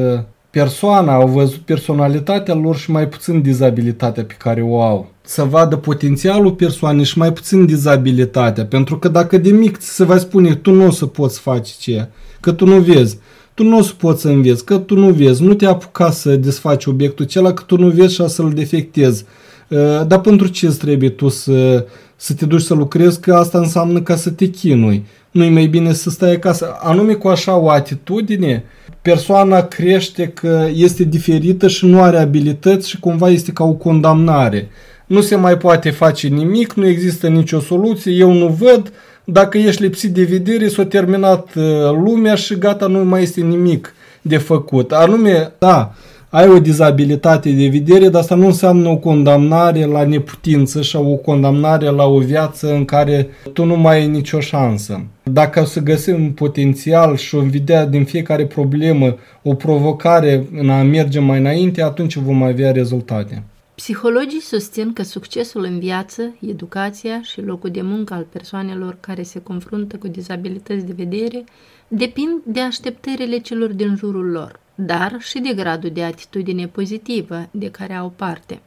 persoana, 0.50 1.14
au 1.14 1.26
văzut 1.26 1.60
personalitatea 1.60 2.54
lor 2.54 2.76
și 2.76 2.90
mai 2.90 3.08
puțin 3.08 3.42
dizabilitatea 3.42 4.24
pe 4.24 4.34
care 4.38 4.62
o 4.62 4.80
au. 4.82 5.10
Să 5.22 5.42
vadă 5.42 5.76
potențialul 5.76 6.52
persoanei 6.52 7.04
și 7.04 7.18
mai 7.18 7.32
puțin 7.32 7.66
dizabilitatea, 7.66 8.64
pentru 8.64 8.98
că 8.98 9.08
dacă 9.08 9.38
de 9.38 9.50
mic 9.50 9.76
se 9.80 10.04
va 10.04 10.18
spune 10.18 10.54
tu 10.54 10.70
nu 10.70 10.86
o 10.86 10.90
să 10.90 11.06
poți 11.06 11.40
face 11.40 11.72
ce, 11.78 12.08
că 12.40 12.52
tu 12.52 12.66
nu 12.66 12.80
vezi, 12.80 13.18
tu 13.54 13.64
nu 13.64 13.78
o 13.78 13.82
să 13.82 13.92
poți 13.96 14.20
să 14.20 14.28
înveți, 14.28 14.64
că 14.64 14.78
tu 14.78 14.96
nu 14.96 15.10
vezi, 15.10 15.42
nu 15.42 15.54
te 15.54 15.66
apuca 15.66 16.10
să 16.10 16.36
desfaci 16.36 16.86
obiectul 16.86 17.24
acela, 17.24 17.52
că 17.52 17.62
tu 17.66 17.76
nu 17.76 17.88
vezi 17.88 18.14
și 18.14 18.28
să-l 18.28 18.52
defectezi. 18.54 19.24
Uh, 19.68 20.06
dar 20.06 20.20
pentru 20.20 20.46
ce 20.46 20.66
îți 20.66 20.78
trebuie 20.78 21.08
tu 21.08 21.28
să, 21.28 21.86
să 22.16 22.34
te 22.34 22.46
duci 22.46 22.62
să 22.62 22.74
lucrezi, 22.74 23.20
că 23.20 23.34
asta 23.34 23.58
înseamnă 23.58 24.00
ca 24.00 24.16
să 24.16 24.30
te 24.30 24.46
chinui. 24.46 25.06
Nu-i 25.30 25.50
mai 25.50 25.66
bine 25.66 25.92
să 25.92 26.10
stai 26.10 26.32
acasă. 26.32 26.76
Anume 26.80 27.12
cu 27.12 27.28
așa 27.28 27.56
o 27.56 27.70
atitudine, 27.70 28.64
persoana 29.02 29.62
crește 29.62 30.26
că 30.26 30.68
este 30.74 31.04
diferită 31.04 31.68
și 31.68 31.86
nu 31.86 32.02
are 32.02 32.18
abilități 32.18 32.88
și 32.88 33.00
cumva 33.00 33.28
este 33.28 33.52
ca 33.52 33.64
o 33.64 33.72
condamnare. 33.72 34.68
Nu 35.06 35.20
se 35.20 35.36
mai 35.36 35.56
poate 35.56 35.90
face 35.90 36.28
nimic, 36.28 36.72
nu 36.72 36.86
există 36.86 37.28
nicio 37.28 37.60
soluție, 37.60 38.12
eu 38.12 38.32
nu 38.32 38.46
văd, 38.46 38.92
dacă 39.24 39.58
ești 39.58 39.82
lipsit 39.82 40.10
de 40.10 40.22
vedere, 40.22 40.68
s-a 40.68 40.84
terminat 40.84 41.54
uh, 41.54 41.62
lumea 41.90 42.34
și 42.34 42.58
gata, 42.58 42.86
nu 42.86 43.04
mai 43.04 43.22
este 43.22 43.40
nimic 43.40 43.94
de 44.22 44.36
făcut. 44.36 44.92
Anume, 44.92 45.52
da, 45.58 45.92
ai 46.28 46.48
o 46.48 46.58
dizabilitate 46.58 47.50
de 47.50 47.68
vedere, 47.68 48.08
dar 48.08 48.20
asta 48.20 48.34
nu 48.34 48.46
înseamnă 48.46 48.88
o 48.88 48.96
condamnare 48.96 49.84
la 49.84 50.04
neputință 50.04 50.82
și 50.82 50.96
o 50.96 51.14
condamnare 51.14 51.90
la 51.90 52.04
o 52.04 52.18
viață 52.18 52.74
în 52.74 52.84
care 52.84 53.28
tu 53.52 53.64
nu 53.64 53.76
mai 53.76 53.96
ai 53.96 54.06
nicio 54.06 54.40
șansă. 54.40 55.04
Dacă 55.22 55.60
o 55.60 55.64
să 55.64 55.80
găsim 55.80 56.14
un 56.14 56.30
potențial 56.30 57.16
și 57.16 57.34
o 57.34 57.40
vedea 57.40 57.86
din 57.86 58.04
fiecare 58.04 58.46
problemă 58.46 59.16
o 59.42 59.54
provocare 59.54 60.46
în 60.58 60.70
a 60.70 60.82
merge 60.82 61.18
mai 61.18 61.38
înainte, 61.38 61.82
atunci 61.82 62.16
vom 62.16 62.42
avea 62.42 62.72
rezultate. 62.72 63.42
Psihologii 63.74 64.40
susțin 64.40 64.92
că 64.92 65.02
succesul 65.02 65.64
în 65.64 65.78
viață, 65.78 66.36
educația 66.40 67.22
și 67.22 67.40
locul 67.40 67.70
de 67.70 67.82
muncă 67.82 68.14
al 68.14 68.22
persoanelor 68.22 68.96
care 69.00 69.22
se 69.22 69.40
confruntă 69.40 69.96
cu 69.96 70.08
dizabilități 70.08 70.84
de 70.84 70.92
vedere 70.92 71.44
depind 71.88 72.42
de 72.44 72.60
așteptările 72.60 73.38
celor 73.38 73.72
din 73.72 73.96
jurul 73.96 74.30
lor, 74.30 74.60
dar 74.74 75.16
și 75.20 75.38
de 75.38 75.54
gradul 75.54 75.90
de 75.90 76.04
atitudine 76.04 76.66
pozitivă 76.66 77.48
de 77.50 77.70
care 77.70 77.94
au 77.94 78.12
parte. 78.16 78.60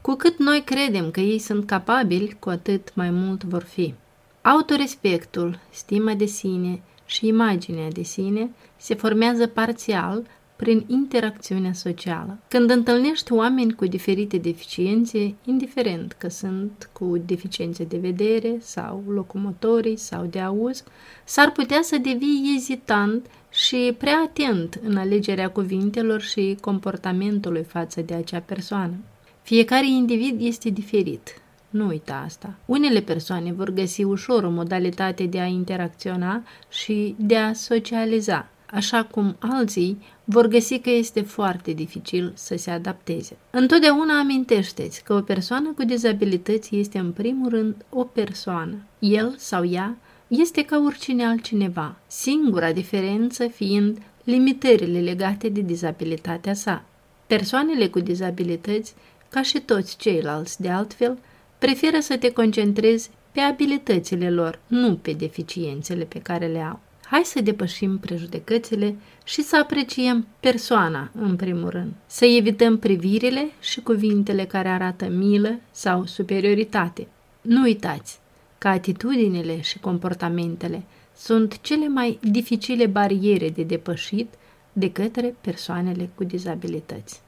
Cu 0.00 0.14
cât 0.14 0.38
noi 0.38 0.62
credem 0.64 1.10
că 1.10 1.20
ei 1.20 1.38
sunt 1.38 1.66
capabili, 1.66 2.36
cu 2.38 2.48
atât 2.48 2.94
mai 2.94 3.10
mult 3.10 3.44
vor 3.44 3.62
fi. 3.62 3.94
Autorespectul, 4.40 5.58
stima 5.70 6.14
de 6.14 6.24
sine 6.24 6.82
și 7.06 7.26
imaginea 7.26 7.88
de 7.88 8.02
sine 8.02 8.50
se 8.76 8.94
formează 8.94 9.46
parțial 9.46 10.22
prin 10.62 10.84
interacțiunea 10.86 11.72
socială. 11.72 12.38
Când 12.48 12.70
întâlnești 12.70 13.32
oameni 13.32 13.72
cu 13.72 13.86
diferite 13.86 14.36
deficiențe, 14.36 15.34
indiferent 15.44 16.12
că 16.12 16.28
sunt 16.28 16.90
cu 16.92 17.22
deficiențe 17.26 17.84
de 17.84 17.96
vedere 17.96 18.56
sau 18.60 19.02
locomotorii 19.08 19.96
sau 19.96 20.24
de 20.24 20.40
auz, 20.40 20.84
s-ar 21.24 21.52
putea 21.52 21.78
să 21.82 21.98
devii 21.98 22.54
ezitant 22.56 23.26
și 23.50 23.94
prea 23.98 24.22
atent 24.24 24.80
în 24.82 24.96
alegerea 24.96 25.50
cuvintelor 25.50 26.20
și 26.20 26.56
comportamentului 26.60 27.62
față 27.62 28.00
de 28.00 28.14
acea 28.14 28.40
persoană. 28.40 28.94
Fiecare 29.42 29.86
individ 29.86 30.40
este 30.40 30.70
diferit. 30.70 31.42
Nu 31.70 31.86
uita 31.86 32.22
asta. 32.24 32.54
Unele 32.66 33.00
persoane 33.00 33.52
vor 33.52 33.70
găsi 33.70 34.02
ușor 34.02 34.44
o 34.44 34.50
modalitate 34.50 35.24
de 35.24 35.40
a 35.40 35.46
interacționa 35.46 36.42
și 36.68 37.14
de 37.18 37.36
a 37.36 37.52
socializa, 37.52 38.48
așa 38.74 39.04
cum 39.04 39.36
alții 39.38 39.98
vor 40.24 40.46
găsi 40.46 40.78
că 40.78 40.90
este 40.90 41.20
foarte 41.20 41.72
dificil 41.72 42.32
să 42.34 42.56
se 42.56 42.70
adapteze. 42.70 43.36
Întotdeauna 43.50 44.18
amintește-ți 44.18 45.02
că 45.04 45.14
o 45.14 45.20
persoană 45.20 45.72
cu 45.76 45.84
dizabilități 45.84 46.76
este 46.76 46.98
în 46.98 47.12
primul 47.12 47.48
rând 47.48 47.74
o 47.88 48.04
persoană. 48.04 48.74
El 48.98 49.34
sau 49.36 49.64
ea 49.64 49.96
este 50.26 50.64
ca 50.64 50.82
oricine 50.84 51.26
altcineva, 51.26 51.96
singura 52.06 52.72
diferență 52.72 53.46
fiind 53.46 53.98
limitările 54.24 55.00
legate 55.00 55.48
de 55.48 55.60
dizabilitatea 55.60 56.54
sa. 56.54 56.84
Persoanele 57.26 57.88
cu 57.88 58.00
dizabilități, 58.00 58.94
ca 59.28 59.42
și 59.42 59.60
toți 59.60 59.96
ceilalți 59.96 60.60
de 60.60 60.68
altfel, 60.68 61.18
preferă 61.58 62.00
să 62.00 62.16
te 62.16 62.30
concentrezi 62.30 63.10
pe 63.32 63.40
abilitățile 63.40 64.30
lor, 64.30 64.58
nu 64.66 64.96
pe 64.96 65.12
deficiențele 65.12 66.04
pe 66.04 66.18
care 66.18 66.46
le 66.46 66.60
au. 66.60 66.80
Hai 67.12 67.24
să 67.24 67.40
depășim 67.40 67.98
prejudecățile 67.98 68.96
și 69.24 69.42
să 69.42 69.56
apreciem 69.56 70.26
persoana, 70.40 71.10
în 71.14 71.36
primul 71.36 71.68
rând. 71.68 71.92
Să 72.06 72.24
evităm 72.24 72.78
privirile 72.78 73.50
și 73.60 73.80
cuvintele 73.80 74.44
care 74.44 74.68
arată 74.68 75.08
milă 75.08 75.58
sau 75.70 76.06
superioritate. 76.06 77.06
Nu 77.40 77.62
uitați 77.62 78.18
că 78.58 78.68
atitudinile 78.68 79.60
și 79.60 79.78
comportamentele 79.78 80.82
sunt 81.16 81.60
cele 81.60 81.88
mai 81.88 82.18
dificile 82.22 82.86
bariere 82.86 83.48
de 83.48 83.62
depășit 83.62 84.28
de 84.72 84.92
către 84.92 85.34
persoanele 85.40 86.10
cu 86.14 86.24
dizabilități. 86.24 87.20